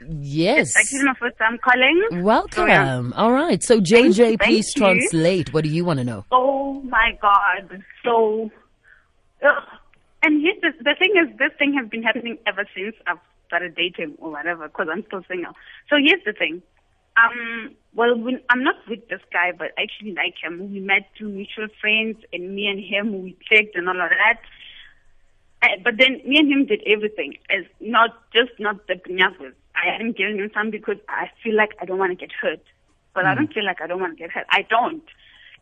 Yes. 0.07 0.75
Actually, 0.77 1.03
my 1.03 1.13
first 1.19 1.37
time 1.37 1.57
calling. 1.57 2.23
Welcome. 2.23 2.51
So, 2.51 2.65
yeah. 2.67 3.09
All 3.15 3.31
right. 3.31 3.61
So, 3.63 3.79
JJ, 3.79 4.39
please 4.39 4.71
thank 4.73 4.75
you. 4.75 5.09
translate. 5.09 5.53
What 5.53 5.63
do 5.63 5.69
you 5.69 5.83
want 5.83 5.99
to 5.99 6.03
know? 6.03 6.25
Oh 6.31 6.81
my 6.81 7.17
God. 7.21 7.83
So, 8.03 8.51
ugh. 9.43 9.63
and 10.23 10.41
here's 10.41 10.61
the, 10.61 10.83
the 10.83 10.95
thing 10.99 11.13
is, 11.21 11.37
this 11.37 11.51
thing 11.57 11.73
has 11.73 11.89
been 11.89 12.03
happening 12.03 12.37
ever 12.45 12.65
since 12.75 12.95
I've 13.07 13.17
started 13.47 13.75
dating 13.75 14.15
or 14.19 14.31
whatever, 14.31 14.67
because 14.67 14.87
I'm 14.91 15.03
still 15.07 15.23
single. 15.27 15.53
So 15.89 15.97
here's 15.97 16.23
the 16.25 16.33
thing. 16.33 16.61
Um, 17.17 17.71
well, 17.93 18.17
when, 18.17 18.41
I'm 18.49 18.63
not 18.63 18.75
with 18.89 19.07
this 19.07 19.21
guy, 19.31 19.51
but 19.57 19.71
I 19.77 19.83
actually 19.83 20.13
like 20.13 20.35
him. 20.41 20.71
We 20.71 20.81
met 20.81 21.07
through 21.17 21.29
mutual 21.29 21.67
friends, 21.79 22.17
and 22.33 22.55
me 22.55 22.67
and 22.67 22.83
him, 22.83 23.23
we 23.23 23.37
clicked 23.47 23.75
and 23.75 23.87
all 23.87 23.95
of 23.95 24.09
that. 24.09 24.41
Uh, 25.65 25.77
but 25.83 25.95
then 25.97 26.21
me 26.25 26.37
and 26.37 26.51
him 26.51 26.65
did 26.65 26.81
everything, 26.85 27.37
It's 27.49 27.67
not 27.79 28.11
just 28.33 28.51
not 28.59 28.85
the 28.87 28.95
piñatas. 28.95 29.53
I 29.75 29.91
hadn't 29.91 30.15
given 30.17 30.39
him 30.39 30.51
some 30.53 30.69
because 30.69 30.97
I 31.09 31.29
feel 31.43 31.55
like 31.55 31.71
I 31.81 31.85
don't 31.85 31.97
want 31.97 32.11
to 32.11 32.15
get 32.15 32.31
hurt. 32.31 32.61
But 33.15 33.25
I 33.25 33.33
don't 33.33 33.51
feel 33.53 33.65
like 33.65 33.81
I 33.81 33.87
don't 33.87 33.99
want 34.01 34.17
to 34.17 34.23
get 34.23 34.31
hurt. 34.31 34.45
I 34.51 34.61
don't. 34.69 35.03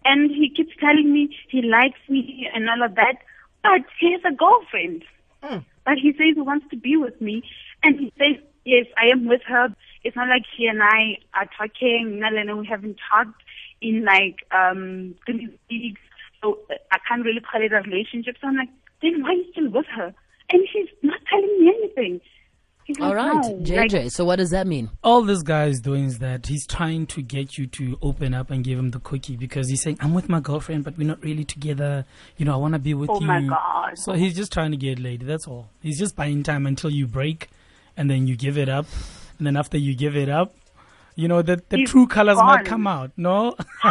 And 0.04 0.30
he 0.30 0.50
keeps 0.50 0.76
telling 0.80 1.14
me 1.14 1.36
he 1.50 1.62
likes 1.62 2.00
me 2.10 2.50
and 2.54 2.70
all 2.70 2.84
of 2.84 2.96
that. 2.96 3.18
But 3.62 3.82
he 4.00 4.12
has 4.12 4.22
a 4.26 4.36
girlfriend. 4.36 5.04
But 5.86 5.98
he 6.02 6.12
says 6.14 6.36
he 6.36 6.42
wants 6.42 6.66
to 6.72 6.78
be 6.78 6.98
with 6.98 7.20
me. 7.22 7.44
And 7.84 8.00
he 8.00 8.14
says, 8.18 8.42
yes, 8.66 8.88
I 8.98 9.08
am 9.12 9.28
with 9.28 9.42
her. 9.48 9.70
It's 10.04 10.16
not 10.16 10.28
like 10.28 10.44
he 10.58 10.68
and 10.68 10.82
I 10.84 11.18
are 11.34 11.48
talking. 11.58 12.20
Nalena, 12.22 12.58
we 12.58 12.68
haven't 12.68 12.98
talked 13.10 13.42
in 13.82 14.04
like 14.04 14.46
um 14.52 15.16
three 15.26 15.50
weeks. 15.70 16.02
So 16.42 16.60
uh, 16.70 16.76
I 16.92 16.98
can't 17.08 17.24
really 17.24 17.40
call 17.42 17.62
it 17.62 17.72
a 17.72 17.82
relationship. 17.82 18.36
So 18.42 18.48
I'm 18.48 18.58
like, 18.58 18.70
then 19.04 19.22
why 19.22 19.30
are 19.30 19.34
you 19.34 19.46
still 19.52 19.70
with 19.70 19.86
her? 19.96 20.14
And 20.50 20.62
he's 20.72 20.88
not 21.02 21.20
telling 21.30 21.60
me 21.60 21.74
anything. 21.78 22.22
He's 22.86 23.00
All 23.00 23.08
like, 23.10 23.16
right, 23.16 23.34
no. 23.34 23.60
JJ. 23.60 24.04
Like, 24.04 24.12
so, 24.12 24.26
what 24.26 24.36
does 24.38 24.50
that 24.50 24.68
mean? 24.68 24.90
All 25.04 25.22
this 25.22 25.42
guy 25.42 25.66
is 25.68 25.80
doing 25.80 26.04
is 26.04 26.20
that 26.20 26.48
he's 26.48 26.68
trying 26.68 27.08
to 27.08 27.22
get 27.22 27.58
you 27.58 27.66
to 27.68 27.98
open 28.02 28.34
up 28.34 28.52
and 28.52 28.62
give 28.62 28.78
him 28.78 28.92
the 28.92 29.00
cookie 29.00 29.38
because 29.38 29.70
he's 29.70 29.82
saying, 29.82 29.98
I'm 30.02 30.14
with 30.14 30.28
my 30.28 30.42
girlfriend, 30.42 30.84
but 30.84 30.98
we're 30.98 31.08
not 31.08 31.24
really 31.24 31.46
together. 31.46 32.04
You 32.36 32.46
know, 32.46 32.54
I 32.54 32.58
want 32.58 32.74
to 32.74 32.80
be 32.80 32.94
with 32.94 33.10
Oh 33.10 33.22
you. 33.22 33.26
Oh 33.26 33.40
my 33.40 33.42
God. 33.48 33.98
So 33.98 34.14
he's 34.14 34.36
just 34.36 34.52
trying 34.52 34.72
to 34.72 34.78
get 34.78 35.00
laid. 35.00 35.22
That's 35.22 35.48
all. 35.48 35.70
He's 35.82 35.98
just 35.98 36.18
buying 36.18 36.44
time 36.44 36.66
until 36.66 36.90
you 36.90 37.08
break 37.08 37.48
and 37.96 38.10
then 38.10 38.28
you 38.28 38.36
give 38.36 38.58
it 38.58 38.68
up. 38.68 38.86
And 39.38 39.48
then 39.48 39.56
after 39.56 39.78
you 39.78 39.96
give 39.96 40.18
it 40.18 40.28
up, 40.28 40.54
you 41.16 41.30
know, 41.30 41.42
the, 41.42 41.64
the 41.70 41.78
He's 41.78 41.90
true 41.90 42.06
colors 42.08 42.38
might 42.38 42.66
come 42.66 42.86
out. 42.86 43.12
No? 43.16 43.56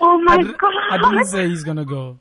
oh 0.00 0.18
my 0.22 0.34
I, 0.34 0.42
d- 0.42 0.52
God. 0.58 0.74
I 0.90 0.98
didn't 0.98 1.26
say 1.26 1.48
he's 1.48 1.64
going 1.64 1.78
to 1.78 1.84
go. 1.86 2.18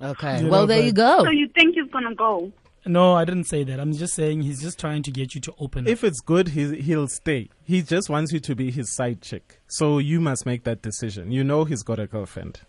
Okay. 0.00 0.42
You 0.42 0.48
well, 0.48 0.62
know, 0.62 0.66
there 0.66 0.82
you 0.82 0.92
go. 0.92 1.24
So 1.24 1.30
you 1.30 1.48
think 1.48 1.74
he's 1.74 1.90
gonna 1.90 2.14
go? 2.14 2.52
No, 2.84 3.14
I 3.14 3.24
didn't 3.24 3.44
say 3.44 3.64
that. 3.64 3.80
I'm 3.80 3.92
just 3.92 4.14
saying 4.14 4.42
he's 4.42 4.62
just 4.62 4.78
trying 4.78 5.02
to 5.02 5.10
get 5.10 5.34
you 5.34 5.40
to 5.40 5.54
open 5.58 5.86
up. 5.86 5.90
If 5.90 6.04
it's 6.04 6.20
good, 6.20 6.48
he, 6.48 6.80
he'll 6.80 7.08
stay. 7.08 7.50
He 7.64 7.82
just 7.82 8.08
wants 8.08 8.32
you 8.32 8.38
to 8.40 8.54
be 8.54 8.70
his 8.70 8.94
side 8.94 9.22
chick. 9.22 9.60
So 9.66 9.98
you 9.98 10.20
must 10.20 10.46
make 10.46 10.62
that 10.64 10.82
decision. 10.82 11.32
You 11.32 11.42
know 11.42 11.64
he's 11.64 11.82
got 11.82 11.98
a 11.98 12.06
girlfriend, 12.06 12.60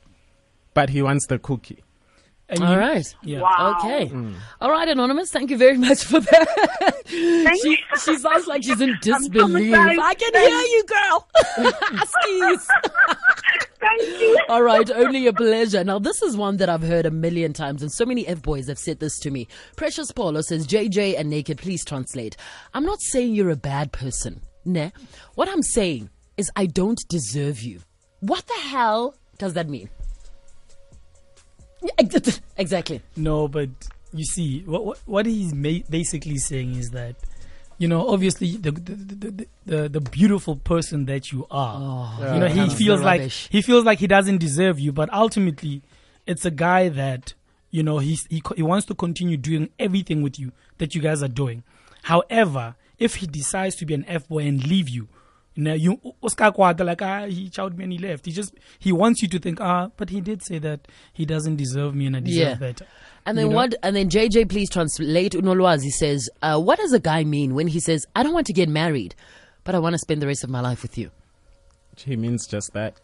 but 0.73 0.89
he 0.89 1.03
wants 1.03 1.27
the 1.27 1.37
cookie. 1.37 1.83
And 2.49 2.63
All 2.63 2.73
you- 2.73 2.79
right. 2.79 3.15
Yeah. 3.23 3.41
Wow. 3.41 3.77
Okay. 3.77 4.07
Mm. 4.07 4.35
All 4.61 4.71
right, 4.71 4.87
Anonymous. 4.87 5.31
Thank 5.31 5.51
you 5.51 5.57
very 5.57 5.77
much 5.77 6.03
for 6.05 6.19
that. 6.21 7.03
Thank 7.05 7.61
she, 7.61 7.71
you. 7.71 7.77
she 8.03 8.17
sounds 8.17 8.47
like 8.47 8.63
she's 8.63 8.81
in 8.81 8.97
disbelief. 9.01 9.75
I 9.75 10.13
can 10.15 10.33
hear 10.33 10.49
you, 10.49 10.83
girl. 10.87 11.27
Skis. 12.05 12.67
Thank 13.87 14.21
you. 14.21 14.37
All 14.49 14.63
right, 14.63 14.89
only 14.91 15.27
a 15.27 15.33
pleasure. 15.33 15.83
Now, 15.83 15.99
this 15.99 16.21
is 16.21 16.35
one 16.35 16.57
that 16.57 16.69
I've 16.69 16.83
heard 16.83 17.05
a 17.05 17.11
million 17.11 17.53
times, 17.53 17.81
and 17.81 17.91
so 17.91 18.05
many 18.05 18.27
F 18.27 18.41
boys 18.41 18.67
have 18.67 18.79
said 18.79 18.99
this 18.99 19.19
to 19.19 19.31
me. 19.31 19.47
Precious 19.75 20.11
Paulo 20.11 20.41
says, 20.41 20.67
JJ 20.67 21.17
and 21.17 21.29
Naked, 21.29 21.57
please 21.57 21.83
translate. 21.85 22.35
I'm 22.73 22.85
not 22.85 23.01
saying 23.01 23.33
you're 23.35 23.49
a 23.49 23.55
bad 23.55 23.91
person. 23.91 24.41
Nah. 24.65 24.89
What 25.35 25.49
I'm 25.49 25.63
saying 25.63 26.09
is, 26.35 26.51
I 26.55 26.65
don't 26.65 26.99
deserve 27.07 27.61
you. 27.61 27.79
What 28.19 28.45
the 28.47 28.61
hell 28.61 29.15
does 29.37 29.53
that 29.53 29.69
mean? 29.69 29.89
Exactly. 32.57 33.01
No, 33.15 33.47
but 33.47 33.69
you 34.13 34.25
see, 34.25 34.61
what 34.65 34.83
what, 34.83 34.99
what 35.05 35.25
he's 35.25 35.53
basically 35.53 36.37
saying 36.37 36.75
is 36.75 36.89
that, 36.91 37.15
you 37.77 37.87
know, 37.87 38.07
obviously 38.07 38.57
the 38.57 38.71
the, 38.71 38.93
the, 38.93 39.47
the, 39.65 39.89
the 39.89 40.01
beautiful 40.01 40.55
person 40.55 41.05
that 41.05 41.31
you 41.31 41.45
are, 41.51 41.77
oh, 42.19 42.33
you 42.33 42.39
know, 42.39 42.47
he 42.47 42.69
feels 42.69 43.01
like 43.01 43.19
rubbish. 43.19 43.47
he 43.51 43.61
feels 43.61 43.85
like 43.85 43.99
he 43.99 44.07
doesn't 44.07 44.39
deserve 44.39 44.79
you, 44.79 44.91
but 44.91 45.11
ultimately, 45.13 45.83
it's 46.25 46.45
a 46.45 46.51
guy 46.51 46.89
that 46.89 47.33
you 47.69 47.83
know 47.83 47.99
he 47.99 48.17
he 48.31 48.63
wants 48.63 48.85
to 48.87 48.95
continue 48.95 49.37
doing 49.37 49.69
everything 49.77 50.21
with 50.21 50.39
you 50.39 50.51
that 50.79 50.95
you 50.95 51.01
guys 51.01 51.21
are 51.21 51.27
doing. 51.27 51.63
However, 52.03 52.75
if 52.97 53.15
he 53.15 53.27
decides 53.27 53.75
to 53.75 53.85
be 53.85 53.93
an 53.93 54.05
f 54.07 54.27
boy 54.27 54.39
and 54.39 54.65
leave 54.65 54.89
you, 54.89 55.07
You 55.57 55.63
know, 55.63 55.73
you 55.73 55.99
Oscar 56.21 56.51
Kwata, 56.51 56.85
like 56.85 57.01
ah, 57.01 57.25
he 57.25 57.49
chowed 57.49 57.75
me 57.75 57.85
and 57.85 57.91
he 57.93 57.97
left. 57.99 58.25
He 58.27 58.31
just 58.31 58.53
he 58.77 58.91
wants 58.91 59.23
you 59.23 59.27
to 59.29 59.39
think 59.39 59.59
ah, 59.59 59.89
but 59.97 60.11
he 60.11 60.21
did 60.21 60.43
say 60.43 60.59
that 60.59 60.87
he 61.13 61.25
doesn't 61.25 61.55
deserve 61.55 61.95
me 61.95 62.05
and 62.05 62.15
I 62.15 62.19
deserve 62.19 62.47
Yeah. 62.47 62.53
better. 62.55 62.85
And 63.25 63.37
then 63.37 63.45
You 63.47 63.49
know? 63.51 63.55
what? 63.55 63.75
And 63.81 63.95
then 63.95 64.07
JJ, 64.09 64.47
please 64.49 64.69
translate. 64.69 65.33
Unolwazi 65.33 65.89
says, 65.89 66.29
uh, 66.43 66.59
"What 66.61 66.77
does 66.77 66.93
a 66.93 66.99
guy 66.99 67.23
mean 67.23 67.55
when 67.55 67.65
he 67.67 67.79
says 67.79 68.05
I 68.15 68.21
don't 68.21 68.33
want 68.35 68.45
to 68.47 68.53
get 68.53 68.69
married, 68.69 69.15
but 69.63 69.73
I 69.73 69.79
want 69.79 69.93
to 69.95 69.97
spend 69.99 70.21
the 70.21 70.27
rest 70.27 70.43
of 70.43 70.51
my 70.51 70.61
life 70.61 70.83
with 70.83 70.95
you?" 70.97 71.09
He 71.97 72.15
means 72.15 72.45
just 72.47 72.73
that. 72.73 73.01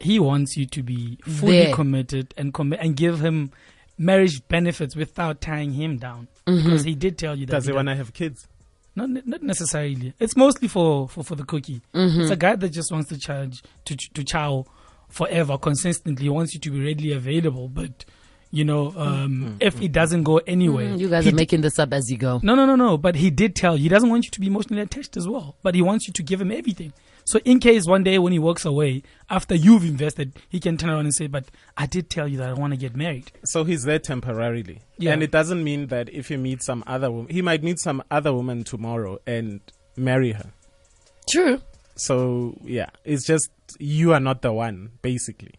He 0.00 0.18
wants 0.18 0.56
you 0.56 0.66
to 0.66 0.82
be 0.82 1.18
fully 1.24 1.66
There. 1.66 1.74
committed 1.74 2.34
and 2.36 2.52
commit 2.52 2.80
and 2.82 2.96
give 2.96 3.20
him 3.20 3.52
marriage 3.96 4.46
benefits 4.48 4.96
without 4.96 5.40
tying 5.40 5.72
him 5.74 5.98
down. 5.98 6.26
Mm-hmm. 6.48 6.64
Because 6.64 6.82
he 6.82 6.96
did 6.96 7.16
tell 7.18 7.36
you 7.36 7.46
that 7.46 7.52
Does 7.52 7.66
he 7.66 7.68
does- 7.70 7.76
want 7.76 7.88
to 7.88 7.94
have 7.94 8.12
kids? 8.12 8.48
Not, 8.94 9.26
not 9.26 9.42
necessarily. 9.42 10.12
It's 10.18 10.36
mostly 10.36 10.68
for, 10.68 11.08
for, 11.08 11.24
for 11.24 11.34
the 11.34 11.44
cookie. 11.44 11.80
Mm-hmm. 11.94 12.20
It's 12.20 12.30
a 12.30 12.36
guy 12.36 12.56
that 12.56 12.68
just 12.68 12.92
wants 12.92 13.08
to 13.08 13.18
charge 13.18 13.62
to 13.86 13.96
to 13.96 14.24
chow 14.24 14.66
forever, 15.08 15.56
consistently. 15.58 16.24
He 16.24 16.28
wants 16.28 16.54
you 16.54 16.60
to 16.60 16.70
be 16.70 16.84
readily 16.84 17.12
available, 17.12 17.68
but 17.68 18.04
you 18.52 18.64
know, 18.64 18.92
um, 18.96 19.56
if 19.60 19.80
it 19.82 19.90
doesn't 19.92 20.22
go 20.24 20.36
anywhere, 20.46 20.90
Mm, 20.90 20.98
You 21.00 21.08
guys 21.08 21.26
are 21.26 21.32
making 21.34 21.62
this 21.62 21.78
up 21.78 21.92
as 21.92 22.10
you 22.10 22.18
go. 22.18 22.38
no, 22.42 22.54
no, 22.54 22.64
no, 22.66 22.76
no. 22.76 22.96
But 22.98 23.16
he 23.16 23.30
did 23.30 23.56
tell 23.56 23.76
you 23.76 23.84
he 23.84 23.88
doesn't 23.88 24.08
want 24.10 24.24
you 24.26 24.30
to 24.30 24.40
be 24.40 24.46
emotionally 24.46 24.82
attached 24.82 25.16
as 25.16 25.26
well. 25.26 25.56
But 25.62 25.74
he 25.74 25.82
wants 25.82 26.06
you 26.06 26.12
to 26.12 26.22
give 26.22 26.40
him 26.40 26.52
everything. 26.52 26.92
So 27.24 27.38
in 27.44 27.60
case 27.60 27.86
one 27.86 28.02
day 28.02 28.18
when 28.18 28.32
he 28.32 28.38
walks 28.40 28.64
away 28.64 29.04
after 29.30 29.54
you've 29.54 29.84
invested, 29.84 30.32
he 30.48 30.58
can 30.60 30.76
turn 30.76 30.90
around 30.90 31.06
and 31.06 31.14
say, 31.14 31.28
"But 31.28 31.44
I 31.76 31.86
did 31.86 32.10
tell 32.10 32.26
you 32.28 32.36
that 32.38 32.48
I 32.50 32.52
want 32.52 32.72
to 32.72 32.76
get 32.76 32.94
married." 32.96 33.30
So 33.44 33.62
he's 33.64 33.84
there 33.84 34.00
temporarily. 34.00 34.80
Yeah. 34.98 35.12
And 35.12 35.22
it 35.22 35.30
doesn't 35.30 35.62
mean 35.64 35.86
that 35.86 36.08
if 36.10 36.28
he 36.28 36.36
meets 36.36 36.66
some 36.66 36.82
other 36.86 37.10
woman, 37.10 37.32
he 37.32 37.40
might 37.40 37.62
meet 37.62 37.78
some 37.78 38.02
other 38.10 38.32
woman 38.34 38.64
tomorrow 38.64 39.18
and 39.26 39.60
marry 39.96 40.32
her. 40.32 40.50
True. 41.30 41.60
So, 41.94 42.56
yeah, 42.64 42.90
it's 43.04 43.24
just 43.24 43.50
you 43.78 44.12
are 44.12 44.20
not 44.20 44.42
the 44.42 44.52
one, 44.52 44.90
basically. 45.02 45.54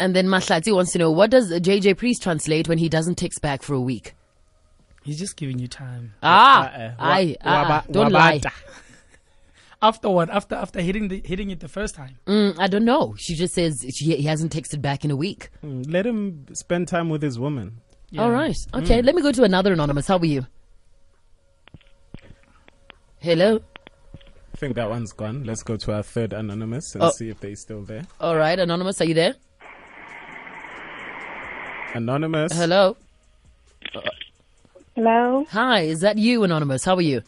And 0.00 0.16
then 0.16 0.26
Mahlati 0.26 0.74
wants 0.74 0.92
to 0.92 0.98
know 0.98 1.10
what 1.10 1.30
does 1.30 1.52
JJ 1.52 1.96
Priest 1.98 2.22
translate 2.22 2.66
when 2.68 2.78
he 2.78 2.88
doesn't 2.88 3.16
text 3.16 3.40
back 3.42 3.62
for 3.62 3.74
a 3.74 3.80
week? 3.80 4.14
He's 5.04 5.18
just 5.18 5.36
giving 5.36 5.58
you 5.58 5.68
time. 5.68 6.14
Ah. 6.22 6.94
I, 6.98 7.36
Wa- 7.44 7.50
uh-uh, 7.50 7.82
don't 7.90 8.10
lie. 8.12 8.40
After 9.82 10.10
what? 10.10 10.28
After 10.28 10.56
after 10.56 10.82
hitting 10.82 11.08
the 11.08 11.22
hitting 11.24 11.50
it 11.50 11.60
the 11.60 11.68
first 11.68 11.94
time. 11.94 12.18
Mm, 12.26 12.56
I 12.58 12.66
don't 12.66 12.84
know. 12.84 13.14
She 13.18 13.34
just 13.34 13.54
says 13.54 13.82
she, 13.96 14.14
he 14.14 14.24
hasn't 14.24 14.52
texted 14.54 14.82
back 14.82 15.06
in 15.06 15.10
a 15.10 15.16
week. 15.16 15.48
Mm, 15.64 15.90
Let 15.90 16.04
him 16.06 16.44
spend 16.52 16.86
time 16.88 17.08
with 17.08 17.22
his 17.22 17.38
woman. 17.38 17.80
Yeah. 18.10 18.22
All 18.24 18.30
right. 18.30 18.56
Okay. 18.74 19.00
Let 19.00 19.14
me 19.14 19.22
go 19.22 19.32
to 19.32 19.42
another 19.42 19.72
anonymous. 19.72 20.06
How 20.06 20.18
are 20.18 20.24
you? 20.26 20.46
Hello. 23.18 23.60
I 24.52 24.56
think 24.58 24.74
that 24.76 24.90
one's 24.90 25.12
gone. 25.12 25.44
Let's 25.44 25.62
go 25.62 25.76
to 25.78 25.94
our 25.94 26.02
third 26.02 26.34
anonymous 26.34 26.94
and 26.94 27.04
Oh. 27.04 27.10
see 27.10 27.30
if 27.30 27.40
they're 27.40 27.56
still 27.56 27.82
there. 27.82 28.04
All 28.20 28.36
right, 28.36 28.58
anonymous. 28.58 29.00
Are 29.00 29.04
you 29.06 29.14
there? 29.14 29.34
Anonymous. 31.94 32.52
Hello. 32.52 32.96
Hello, 34.94 35.44
Hi. 35.50 35.80
Is 35.82 36.00
that 36.00 36.18
you, 36.18 36.42
anonymous? 36.44 36.84
How 36.84 36.94
are 36.96 37.00
you? 37.00 37.22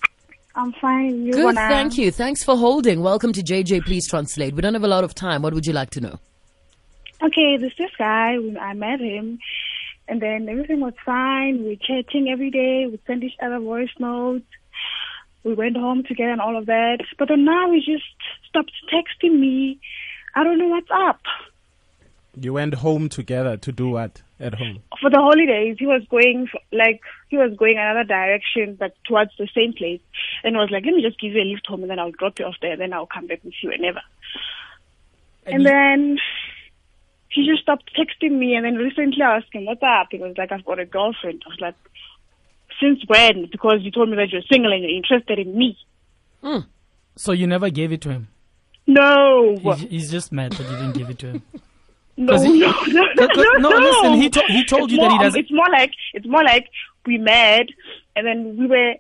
I'm 0.54 0.72
fine. 0.74 1.24
You 1.24 1.32
Good. 1.32 1.44
wanna? 1.44 1.68
Thank 1.68 1.96
you. 1.96 2.10
Thanks 2.10 2.44
for 2.44 2.56
holding. 2.56 3.00
Welcome 3.02 3.32
to 3.32 3.42
JJ. 3.42 3.84
Please 3.86 4.06
translate. 4.06 4.54
We 4.54 4.60
don't 4.60 4.74
have 4.74 4.84
a 4.84 4.88
lot 4.88 5.04
of 5.04 5.14
time. 5.14 5.42
What 5.42 5.54
would 5.54 5.66
you 5.66 5.72
like 5.72 5.90
to 5.90 6.00
know? 6.00 6.18
Okay, 7.22 7.56
there's 7.56 7.74
this 7.78 7.90
guy. 7.98 8.38
we- 8.38 8.58
I 8.58 8.74
met 8.74 9.00
him, 9.00 9.38
and 10.08 10.20
then 10.20 10.48
everything 10.48 10.80
was 10.80 10.92
fine. 11.04 11.62
We 11.64 11.70
were 11.70 11.76
chatting 11.76 12.28
every 12.28 12.50
day. 12.50 12.86
We 12.86 12.98
sent 13.06 13.24
each 13.24 13.36
other 13.40 13.58
voice 13.58 13.90
notes. 13.98 14.44
We 15.44 15.54
went 15.54 15.76
home 15.76 16.02
together 16.04 16.32
and 16.32 16.40
all 16.40 16.56
of 16.56 16.66
that. 16.66 16.98
But 17.18 17.28
then 17.28 17.44
now 17.44 17.70
he 17.72 17.78
just 17.80 18.04
stopped 18.48 18.72
texting 18.92 19.38
me. 19.38 19.78
I 20.34 20.44
don't 20.44 20.58
know 20.58 20.68
what's 20.68 20.90
up. 20.92 21.20
You 22.34 22.52
went 22.54 22.74
home 22.74 23.08
together 23.08 23.56
to 23.58 23.72
do 23.72 23.90
what 23.90 24.22
at 24.40 24.54
home? 24.54 24.82
For 25.00 25.10
the 25.10 25.18
holidays, 25.18 25.76
he 25.78 25.86
was 25.86 26.02
going 26.10 26.48
f 26.52 26.60
like 26.72 27.00
he 27.28 27.36
was 27.36 27.54
going 27.58 27.76
another 27.78 28.04
direction, 28.04 28.76
but 28.78 28.94
towards 29.06 29.32
the 29.38 29.48
same 29.54 29.72
place. 29.74 30.00
And 30.42 30.56
I 30.56 30.60
was 30.60 30.70
like, 30.70 30.84
let 30.84 30.94
me 30.94 31.02
just 31.02 31.20
give 31.20 31.32
you 31.32 31.42
a 31.42 31.44
lift 31.44 31.66
home, 31.66 31.82
and 31.82 31.90
then 31.90 31.98
I'll 31.98 32.10
drop 32.12 32.38
you 32.38 32.46
off 32.46 32.54
there. 32.62 32.72
and 32.72 32.80
Then 32.80 32.92
I'll 32.94 33.06
come 33.06 33.26
back 33.26 33.44
with 33.44 33.54
you 33.62 33.68
whenever. 33.70 34.00
And 35.46 35.62
you- 35.62 35.68
then 35.68 36.18
he 37.28 37.46
just 37.46 37.62
stopped 37.62 37.90
texting 37.98 38.38
me. 38.38 38.54
And 38.54 38.64
then 38.64 38.76
recently 38.76 39.22
I 39.22 39.36
asked 39.36 39.52
him, 39.52 39.66
what's 39.66 39.82
up? 39.82 40.08
He 40.10 40.18
was 40.18 40.34
like, 40.38 40.52
I've 40.52 40.64
got 40.64 40.78
a 40.78 40.86
girlfriend. 40.86 41.42
I 41.46 41.48
was 41.50 41.60
like, 41.60 41.74
since 42.80 43.00
when? 43.06 43.48
Because 43.50 43.78
you 43.82 43.90
told 43.90 44.08
me 44.10 44.16
that 44.16 44.30
you're 44.30 44.42
single 44.50 44.72
and 44.72 44.82
you're 44.82 44.96
interested 44.96 45.38
in 45.38 45.56
me. 45.56 45.76
Hmm. 46.42 46.58
So 47.16 47.32
you 47.32 47.46
never 47.46 47.70
gave 47.70 47.92
it 47.92 48.00
to 48.02 48.10
him. 48.10 48.28
No. 48.86 49.56
He's, 49.62 49.80
he's 49.80 50.10
just 50.10 50.32
mad 50.32 50.52
that 50.52 50.64
you 50.70 50.76
didn't 50.76 50.94
give 50.96 51.10
it 51.10 51.18
to 51.20 51.26
him. 51.32 51.42
No, 52.16 52.36
no, 52.36 52.42
he- 52.42 52.60
no, 52.60 52.68
no, 53.16 53.28
Cause- 53.28 53.46
no, 53.58 53.68
no, 53.70 53.78
listen, 53.78 54.12
he 54.20 54.28
told- 54.28 54.46
he 54.50 54.64
told 54.64 54.82
It's 54.84 54.92
you 54.92 54.98
that 55.00 55.12
he 55.12 55.18
doesn't- 55.18 55.40
It's 55.40 55.50
more 55.50 55.68
like 55.70 55.92
it's 56.12 56.26
more 56.26 56.44
like 56.44 56.68
we 57.06 57.16
met, 57.18 57.66
and 58.14 58.26
then 58.26 58.56
we 58.58 58.66
were 58.66 58.94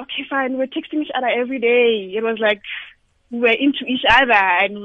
okay, 0.00 0.24
fine. 0.30 0.52
We 0.52 0.58
were 0.58 0.66
texting 0.66 1.02
each 1.02 1.10
other 1.14 1.28
every 1.28 1.58
day. 1.60 2.12
It 2.16 2.22
was 2.22 2.38
like 2.40 2.60
we 3.30 3.38
were 3.40 3.48
into 3.48 3.84
each 3.86 4.04
other, 4.10 4.32
and 4.32 4.76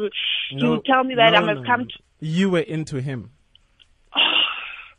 he 0.49 0.57
No, 0.57 0.79
tell 0.85 1.03
me 1.03 1.15
that 1.15 1.31
no, 1.31 1.37
I 1.39 1.41
must 1.41 1.61
no, 1.61 1.65
come. 1.65 1.79
no. 1.81 1.85
To, 1.87 1.93
You 2.19 2.49
were 2.49 2.59
into 2.59 3.01
him. 3.01 3.31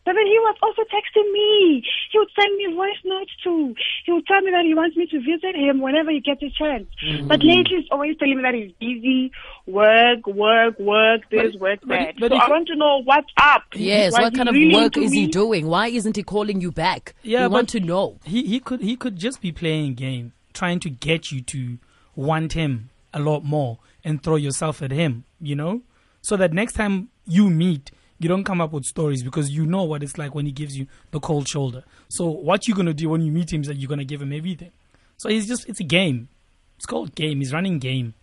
But 0.08 0.14
then 0.16 0.24
he 0.24 0.38
was 0.40 0.56
also 0.62 0.80
texting 0.88 1.30
me. 1.34 1.84
He 2.10 2.18
would 2.18 2.28
send 2.32 2.56
me 2.56 2.74
voice 2.74 2.96
notes 3.04 3.30
too. 3.44 3.74
He 4.06 4.12
would 4.12 4.26
tell 4.26 4.40
me 4.40 4.50
that 4.52 4.64
he 4.64 4.72
wants 4.74 4.96
me 4.96 5.06
to 5.06 5.18
visit 5.20 5.54
him 5.54 5.82
whenever 5.82 6.10
he 6.10 6.20
gets 6.20 6.42
a 6.42 6.48
chance. 6.48 6.86
Mm-hmm. 7.04 7.28
But 7.28 7.40
lately, 7.44 7.76
he's 7.76 7.88
always 7.90 8.16
telling 8.16 8.38
me 8.38 8.42
that 8.42 8.54
he's 8.54 8.72
busy, 8.80 9.30
work, 9.66 10.26
work, 10.26 10.78
work, 10.78 11.20
this, 11.30 11.54
work, 11.56 11.80
but- 11.82 11.88
that. 11.88 12.14
but 12.18 12.30
so 12.30 12.36
if- 12.36 12.42
I 12.42 12.48
want 12.48 12.68
to 12.68 12.76
know 12.76 13.02
what's 13.04 13.28
up. 13.36 13.64
Yes. 13.74 14.12
Was 14.12 14.22
what 14.22 14.34
kind 14.34 14.48
of 14.48 14.54
really 14.54 14.74
work 14.74 14.96
into 14.96 15.02
is 15.02 15.12
he 15.12 15.26
doing? 15.26 15.66
Why 15.66 15.88
isn't 15.88 16.16
he 16.16 16.22
calling 16.22 16.62
you 16.62 16.72
back? 16.72 17.14
Yeah, 17.22 17.42
we 17.48 17.52
want 17.52 17.68
to 17.70 17.80
know. 17.80 18.18
He 18.24 18.44
he 18.46 18.60
could 18.60 18.80
he 18.80 18.96
could 18.96 19.16
just 19.16 19.42
be 19.42 19.52
playing 19.52 19.90
a 19.90 19.94
game, 19.94 20.32
trying 20.54 20.80
to 20.80 20.88
get 20.88 21.30
you 21.30 21.42
to 21.42 21.76
want 22.16 22.54
him 22.54 22.88
a 23.12 23.20
lot 23.20 23.44
more 23.44 23.78
and 24.04 24.22
throw 24.22 24.36
yourself 24.36 24.80
at 24.80 24.90
him, 24.90 25.24
you 25.40 25.54
know? 25.54 25.82
So 26.22 26.36
that 26.36 26.52
next 26.52 26.72
time 26.74 27.08
you 27.26 27.50
meet, 27.50 27.90
you 28.18 28.28
don't 28.28 28.44
come 28.44 28.60
up 28.60 28.72
with 28.72 28.84
stories 28.84 29.22
because 29.22 29.50
you 29.50 29.66
know 29.66 29.84
what 29.84 30.02
it's 30.02 30.18
like 30.18 30.34
when 30.34 30.46
he 30.46 30.52
gives 30.52 30.76
you 30.76 30.86
the 31.10 31.20
cold 31.20 31.48
shoulder. 31.48 31.84
So 32.08 32.26
what 32.28 32.66
you're 32.66 32.76
gonna 32.76 32.94
do 32.94 33.08
when 33.08 33.22
you 33.22 33.30
meet 33.32 33.52
him 33.52 33.62
is 33.62 33.68
that 33.68 33.76
you're 33.76 33.88
gonna 33.88 34.04
give 34.04 34.20
him 34.22 34.32
everything. 34.32 34.72
So 35.16 35.28
he's 35.28 35.46
just 35.46 35.68
it's 35.68 35.80
a 35.80 35.84
game. 35.84 36.28
It's 36.76 36.86
called 36.86 37.14
game. 37.14 37.38
He's 37.38 37.52
running 37.52 37.78
game. 37.78 38.14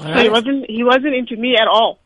So 0.00 0.06
he 0.14 0.28
wasn't 0.28 0.70
he 0.70 0.82
wasn't 0.84 1.14
into 1.14 1.36
me 1.36 1.56
at 1.56 1.68
all. 1.68 1.98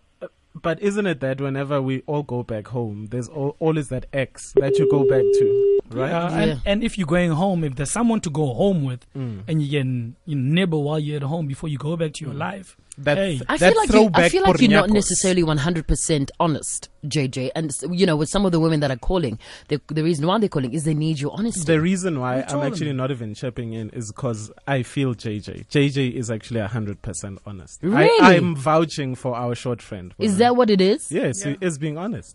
But 0.62 0.80
isn't 0.80 1.06
it 1.06 1.20
that 1.20 1.40
whenever 1.40 1.82
we 1.82 2.02
all 2.06 2.22
go 2.22 2.42
back 2.42 2.68
home, 2.68 3.08
there's 3.10 3.28
al- 3.28 3.56
always 3.58 3.88
that 3.90 4.06
ex 4.12 4.52
that 4.56 4.78
you 4.78 4.90
go 4.90 5.00
back 5.00 5.20
to, 5.20 5.80
right? 5.90 6.10
Uh, 6.12 6.28
Yeah. 6.30 6.38
and, 6.42 6.60
and 6.64 6.84
if 6.84 6.96
you're 6.98 7.06
going 7.06 7.30
home, 7.30 7.64
if 7.64 7.74
there's 7.76 7.90
someone 7.90 8.20
to 8.20 8.30
go 8.30 8.52
home 8.54 8.84
with, 8.84 9.06
Mm. 9.14 9.42
and 9.48 9.62
you 9.62 9.80
can 9.80 10.16
you 10.24 10.36
nibble 10.36 10.82
while 10.84 10.98
you're 10.98 11.16
at 11.16 11.22
home 11.22 11.46
before 11.46 11.68
you 11.68 11.78
go 11.78 11.96
back 11.96 12.12
to 12.14 12.24
your 12.24 12.34
life. 12.34 12.76
That, 12.98 13.18
Hey. 13.18 13.42
I 13.46 13.58
that 13.58 13.72
feel 13.74 13.76
like 13.82 13.92
you, 13.92 14.10
I 14.14 14.28
feel 14.30 14.42
like 14.42 14.58
you're 14.58 14.70
not 14.70 14.88
necessarily 14.88 15.42
100% 15.42 16.30
honest, 16.40 16.88
JJ. 17.06 17.50
And 17.54 17.70
you 17.90 18.06
know, 18.06 18.16
with 18.16 18.30
some 18.30 18.46
of 18.46 18.52
the 18.52 18.58
women 18.60 18.80
that 18.80 18.90
are 18.90 18.96
calling, 18.96 19.38
the, 19.68 19.80
the 19.88 20.02
reason 20.02 20.26
why 20.26 20.38
they're 20.38 20.48
calling 20.48 20.72
is 20.72 20.84
they 20.84 20.94
need 20.94 21.20
your 21.20 21.32
honesty. 21.36 21.64
The 21.64 21.78
reason 21.80 22.20
why 22.20 22.40
I'm 22.40 22.46
told 22.48 22.64
actually 22.64 22.94
not 22.94 23.10
even 23.10 23.34
chipping 23.34 23.74
in 23.74 23.90
is 23.90 24.10
because 24.12 24.50
I 24.66 24.82
feel 24.82 25.14
JJ. 25.14 25.66
JJ 25.68 26.12
is 26.14 26.30
actually 26.30 26.60
100% 26.60 27.38
honest. 27.44 27.80
Really? 27.82 28.08
I, 28.22 28.36
I'm 28.36 28.56
vouching 28.56 29.14
for 29.14 29.36
our 29.36 29.54
short 29.54 29.82
friend. 29.82 30.14
is 30.18 30.38
that 30.38 30.56
what 30.56 30.70
it 30.70 30.80
is? 30.80 31.12
Yes, 31.12 31.42
he 31.42 31.58
is 31.60 31.76
being 31.76 31.98
honest. 31.98 32.34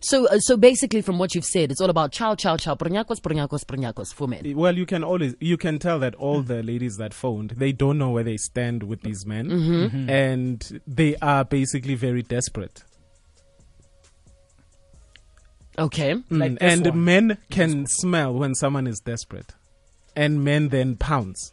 So, 0.00 0.26
uh, 0.28 0.38
so 0.38 0.56
basically, 0.56 1.00
from 1.02 1.18
what 1.18 1.34
you've 1.34 1.44
said, 1.44 1.70
it's 1.70 1.80
all 1.80 1.90
about 1.90 2.12
chow, 2.12 2.34
chow, 2.34 2.56
chow, 2.56 2.74
pornyakos, 2.74 3.20
pornyakos, 3.20 3.64
pornyakos 3.64 4.12
for 4.14 4.26
men. 4.28 4.56
Well, 4.56 4.76
you 4.76 4.86
can 4.86 5.02
always 5.04 5.34
you 5.40 5.56
can 5.56 5.78
tell 5.78 5.98
that 6.00 6.14
all 6.16 6.42
the 6.42 6.62
ladies 6.62 6.96
that 6.96 7.12
phoned 7.14 7.50
they 7.50 7.72
don't 7.72 7.98
know 7.98 8.10
where 8.10 8.24
they 8.24 8.36
stand 8.36 8.82
with 8.84 9.02
these 9.02 9.24
men, 9.26 9.48
Mm-hmm. 9.48 10.10
and 10.10 10.80
they 10.86 11.16
are 11.16 11.44
basically 11.44 11.94
very 11.94 12.22
desperate. 12.22 12.82
Okay. 15.78 16.14
Mm, 16.14 16.58
this 16.58 16.72
and 16.72 16.86
one. 16.86 17.04
men 17.04 17.38
can 17.50 17.86
smell 17.86 18.32
when 18.34 18.54
someone 18.54 18.86
is 18.86 19.00
desperate, 19.00 19.52
and 20.14 20.44
men 20.44 20.68
then 20.68 20.96
pounce. 20.96 21.52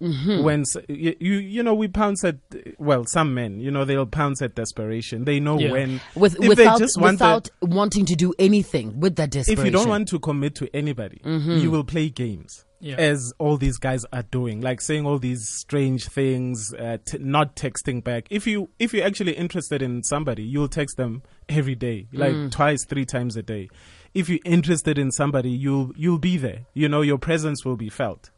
Mm-hmm. 0.00 0.42
When 0.42 0.64
you, 0.88 1.14
you 1.18 1.62
know 1.62 1.74
we 1.74 1.88
pounce 1.88 2.22
at 2.22 2.36
well 2.78 3.06
some 3.06 3.32
men 3.32 3.60
you 3.60 3.70
know 3.70 3.84
they'll 3.86 4.04
pounce 4.04 4.42
at 4.42 4.54
desperation. 4.54 5.24
They 5.24 5.40
know 5.40 5.58
Yeah. 5.58 5.72
when 5.72 6.00
With, 6.14 6.34
if 6.38 6.48
without 6.48 6.78
they 6.78 6.84
just 6.84 7.00
want 7.00 7.18
the- 7.18 7.24
without 7.24 7.48
wanting 7.62 8.04
to 8.06 8.14
do 8.16 8.34
anything 8.38 9.00
with 9.00 9.16
that 9.16 9.30
desperation. 9.30 9.58
if 9.60 9.64
you 9.64 9.70
don't 9.72 9.88
want 9.88 10.08
to 10.08 10.18
commit 10.18 10.54
to 10.56 10.68
anybody, 10.76 11.20
you 11.24 11.70
will 11.70 11.84
play 11.84 12.10
games. 12.10 12.64
Yeah. 12.78 12.96
As 12.96 13.32
all 13.38 13.56
these 13.56 13.78
guys 13.78 14.04
are 14.12 14.22
doing, 14.24 14.60
like 14.60 14.82
saying 14.82 15.06
all 15.06 15.18
these 15.18 15.48
strange 15.48 16.08
things, 16.08 16.74
uh, 16.74 16.98
t- 17.06 17.16
not 17.18 17.56
texting 17.56 18.04
back. 18.04 18.26
If 18.28 18.46
you 18.46 18.68
if 18.78 18.92
you're 18.92 19.06
actually 19.06 19.32
interested 19.32 19.80
in 19.80 20.02
somebody, 20.02 20.42
you'll 20.42 20.68
text 20.68 20.98
them 20.98 21.22
every 21.48 21.74
day, 21.74 22.06
like 22.12 22.50
twice, 22.50 22.84
three 22.84 23.06
times 23.06 23.34
a 23.34 23.42
day. 23.42 23.70
If 24.12 24.28
you're 24.28 24.40
interested 24.44 24.98
in 24.98 25.10
somebody, 25.10 25.50
you'll 25.50 25.92
you'll 25.96 26.18
be 26.18 26.36
there. 26.36 26.66
You 26.74 26.90
know, 26.90 27.00
your 27.00 27.16
presence 27.18 27.64
will 27.64 27.76
be 27.78 27.88
felt. 27.88 28.30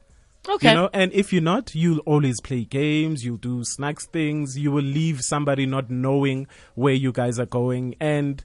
Okay. 0.49 0.71
You 0.71 0.75
know, 0.75 0.91
and 0.93 1.13
if 1.13 1.33
you're 1.33 1.43
not, 1.43 1.75
you'll 1.75 1.99
always 2.01 2.41
play 2.41 2.65
games, 2.65 3.25
you'll 3.25 3.37
do 3.37 3.63
snacks 3.65 4.07
things, 4.07 4.57
you 4.59 4.71
will 4.73 4.83
leave 4.83 5.21
somebody 5.21 5.67
not 5.67 5.91
knowing 5.91 6.47
where 6.75 6.95
you 6.95 7.13
guys 7.13 7.39
are 7.39 7.47
going. 7.47 7.95
And, 8.01 8.43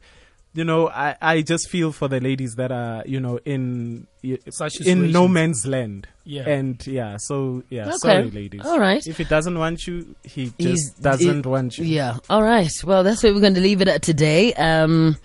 you 0.53 0.63
know, 0.65 0.89
I, 0.89 1.15
I 1.21 1.41
just 1.41 1.69
feel 1.69 1.91
for 1.91 2.07
the 2.07 2.19
ladies 2.19 2.55
that 2.55 2.71
are, 2.71 3.03
you 3.05 3.19
know, 3.19 3.37
in 3.45 4.07
Such 4.49 4.81
in 4.81 5.11
no 5.11 5.27
man's 5.27 5.65
land. 5.65 6.07
Yeah. 6.25 6.47
And 6.47 6.85
yeah, 6.85 7.17
so 7.17 7.63
yeah, 7.69 7.87
Okay. 7.87 7.97
sorry 7.97 8.31
ladies. 8.31 8.61
All 8.65 8.79
right. 8.79 9.05
If 9.07 9.17
he 9.17 9.23
doesn't 9.23 9.57
want 9.57 9.87
you, 9.87 10.15
he 10.23 10.45
just 10.45 10.57
He's- 10.59 10.89
doesn't 11.01 11.39
it- 11.39 11.45
want 11.45 11.77
you. 11.77 11.85
Yeah. 11.85 12.17
All 12.29 12.43
right. 12.43 12.71
Well, 12.83 13.03
that's 13.03 13.23
where 13.23 13.33
we're 13.33 13.41
going 13.41 13.55
to 13.55 13.61
leave 13.61 13.81
it 13.81 13.87
at 13.87 14.01
today. 14.01 14.53
Um, 14.53 15.17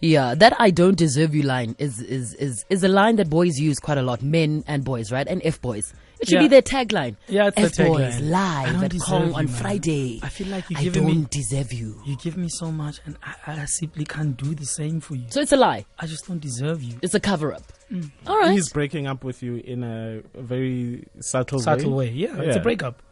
yeah, 0.00 0.34
that 0.34 0.54
"I 0.58 0.70
don't 0.72 0.96
deserve 0.98 1.32
you" 1.34 1.42
line 1.42 1.76
is 1.78 2.00
is 2.02 2.34
is 2.34 2.64
is 2.68 2.82
a 2.82 2.88
line 2.88 3.16
that 3.16 3.30
boys 3.30 3.56
use 3.60 3.78
quite 3.78 3.98
a 3.98 4.02
lot, 4.02 4.20
men 4.20 4.64
and 4.66 4.84
boys, 4.84 5.12
right? 5.12 5.28
And 5.28 5.40
f 5.44 5.60
boys. 5.60 5.94
It 6.22 6.28
should 6.28 6.34
Yeah. 6.36 6.42
be 6.42 6.48
their 6.48 6.62
tagline. 6.62 7.16
Yeah, 7.28 7.50
it's 7.54 7.78
f 7.78 7.86
boys 7.86 8.14
tagline. 8.14 8.32
I 8.34 8.70
live 8.70 8.80
don't 8.80 8.94
at 8.94 9.00
Kong 9.02 9.26
you, 9.28 9.34
on 9.34 9.44
man. 9.46 9.54
Friday. 9.54 10.20
I 10.22 10.28
feel 10.28 10.46
like 10.46 10.70
you're 10.70 10.78
I 10.80 10.84
don't 10.88 11.04
me- 11.04 11.26
deserve 11.28 11.72
you. 11.72 12.00
You 12.06 12.16
give 12.16 12.36
me 12.36 12.48
so 12.48 12.70
much, 12.72 13.00
and 13.04 13.16
I, 13.24 13.34
I 13.62 13.64
simply 13.66 14.04
can't 14.04 14.36
do 14.36 14.54
the 14.54 14.64
same 14.64 15.00
for 15.00 15.16
you. 15.16 15.26
So 15.30 15.40
it's 15.40 15.52
a 15.52 15.56
lie. 15.56 15.84
I 15.98 16.06
just 16.06 16.26
don't 16.28 16.40
deserve 16.40 16.82
you. 16.82 16.96
It's 17.02 17.14
a 17.14 17.20
cover 17.20 17.52
up. 17.52 17.64
Mm. 17.90 18.10
All 18.26 18.38
right. 18.38 18.52
He's 18.52 18.70
breaking 18.72 19.06
up 19.06 19.24
with 19.24 19.42
you 19.42 19.56
in 19.56 19.82
a 19.84 20.22
very 20.40 21.06
subtle, 21.20 21.58
Subtle 21.58 21.90
way. 21.90 22.06
way. 22.08 22.12
Yeah, 22.14 22.40
it's 22.40 22.56
a 22.56 22.60
breakup. 22.60 23.02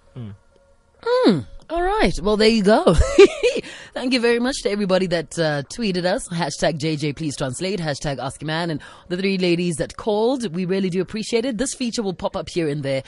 All 1.70 1.82
right. 1.84 2.18
Well, 2.20 2.36
there 2.36 2.48
you 2.48 2.64
go. 2.64 2.96
Thank 3.94 4.12
you 4.12 4.20
very 4.20 4.40
much 4.40 4.62
to 4.62 4.70
everybody 4.70 5.06
that 5.06 5.38
uh, 5.38 5.62
tweeted 5.72 6.04
us. 6.04 6.28
Hashtag 6.28 6.80
JJ 6.80 7.14
please 7.14 7.36
translate. 7.36 7.78
Hashtag 7.78 8.18
ask 8.18 8.42
man 8.42 8.70
and 8.70 8.80
the 9.08 9.16
three 9.16 9.38
ladies 9.38 9.76
that 9.76 9.96
called. 9.96 10.52
We 10.52 10.64
really 10.64 10.90
do 10.90 11.00
appreciate 11.00 11.44
it. 11.44 11.58
This 11.58 11.72
feature 11.72 12.02
will 12.02 12.12
pop 12.12 12.34
up 12.34 12.48
here 12.48 12.68
and 12.68 12.82
there. 12.82 13.04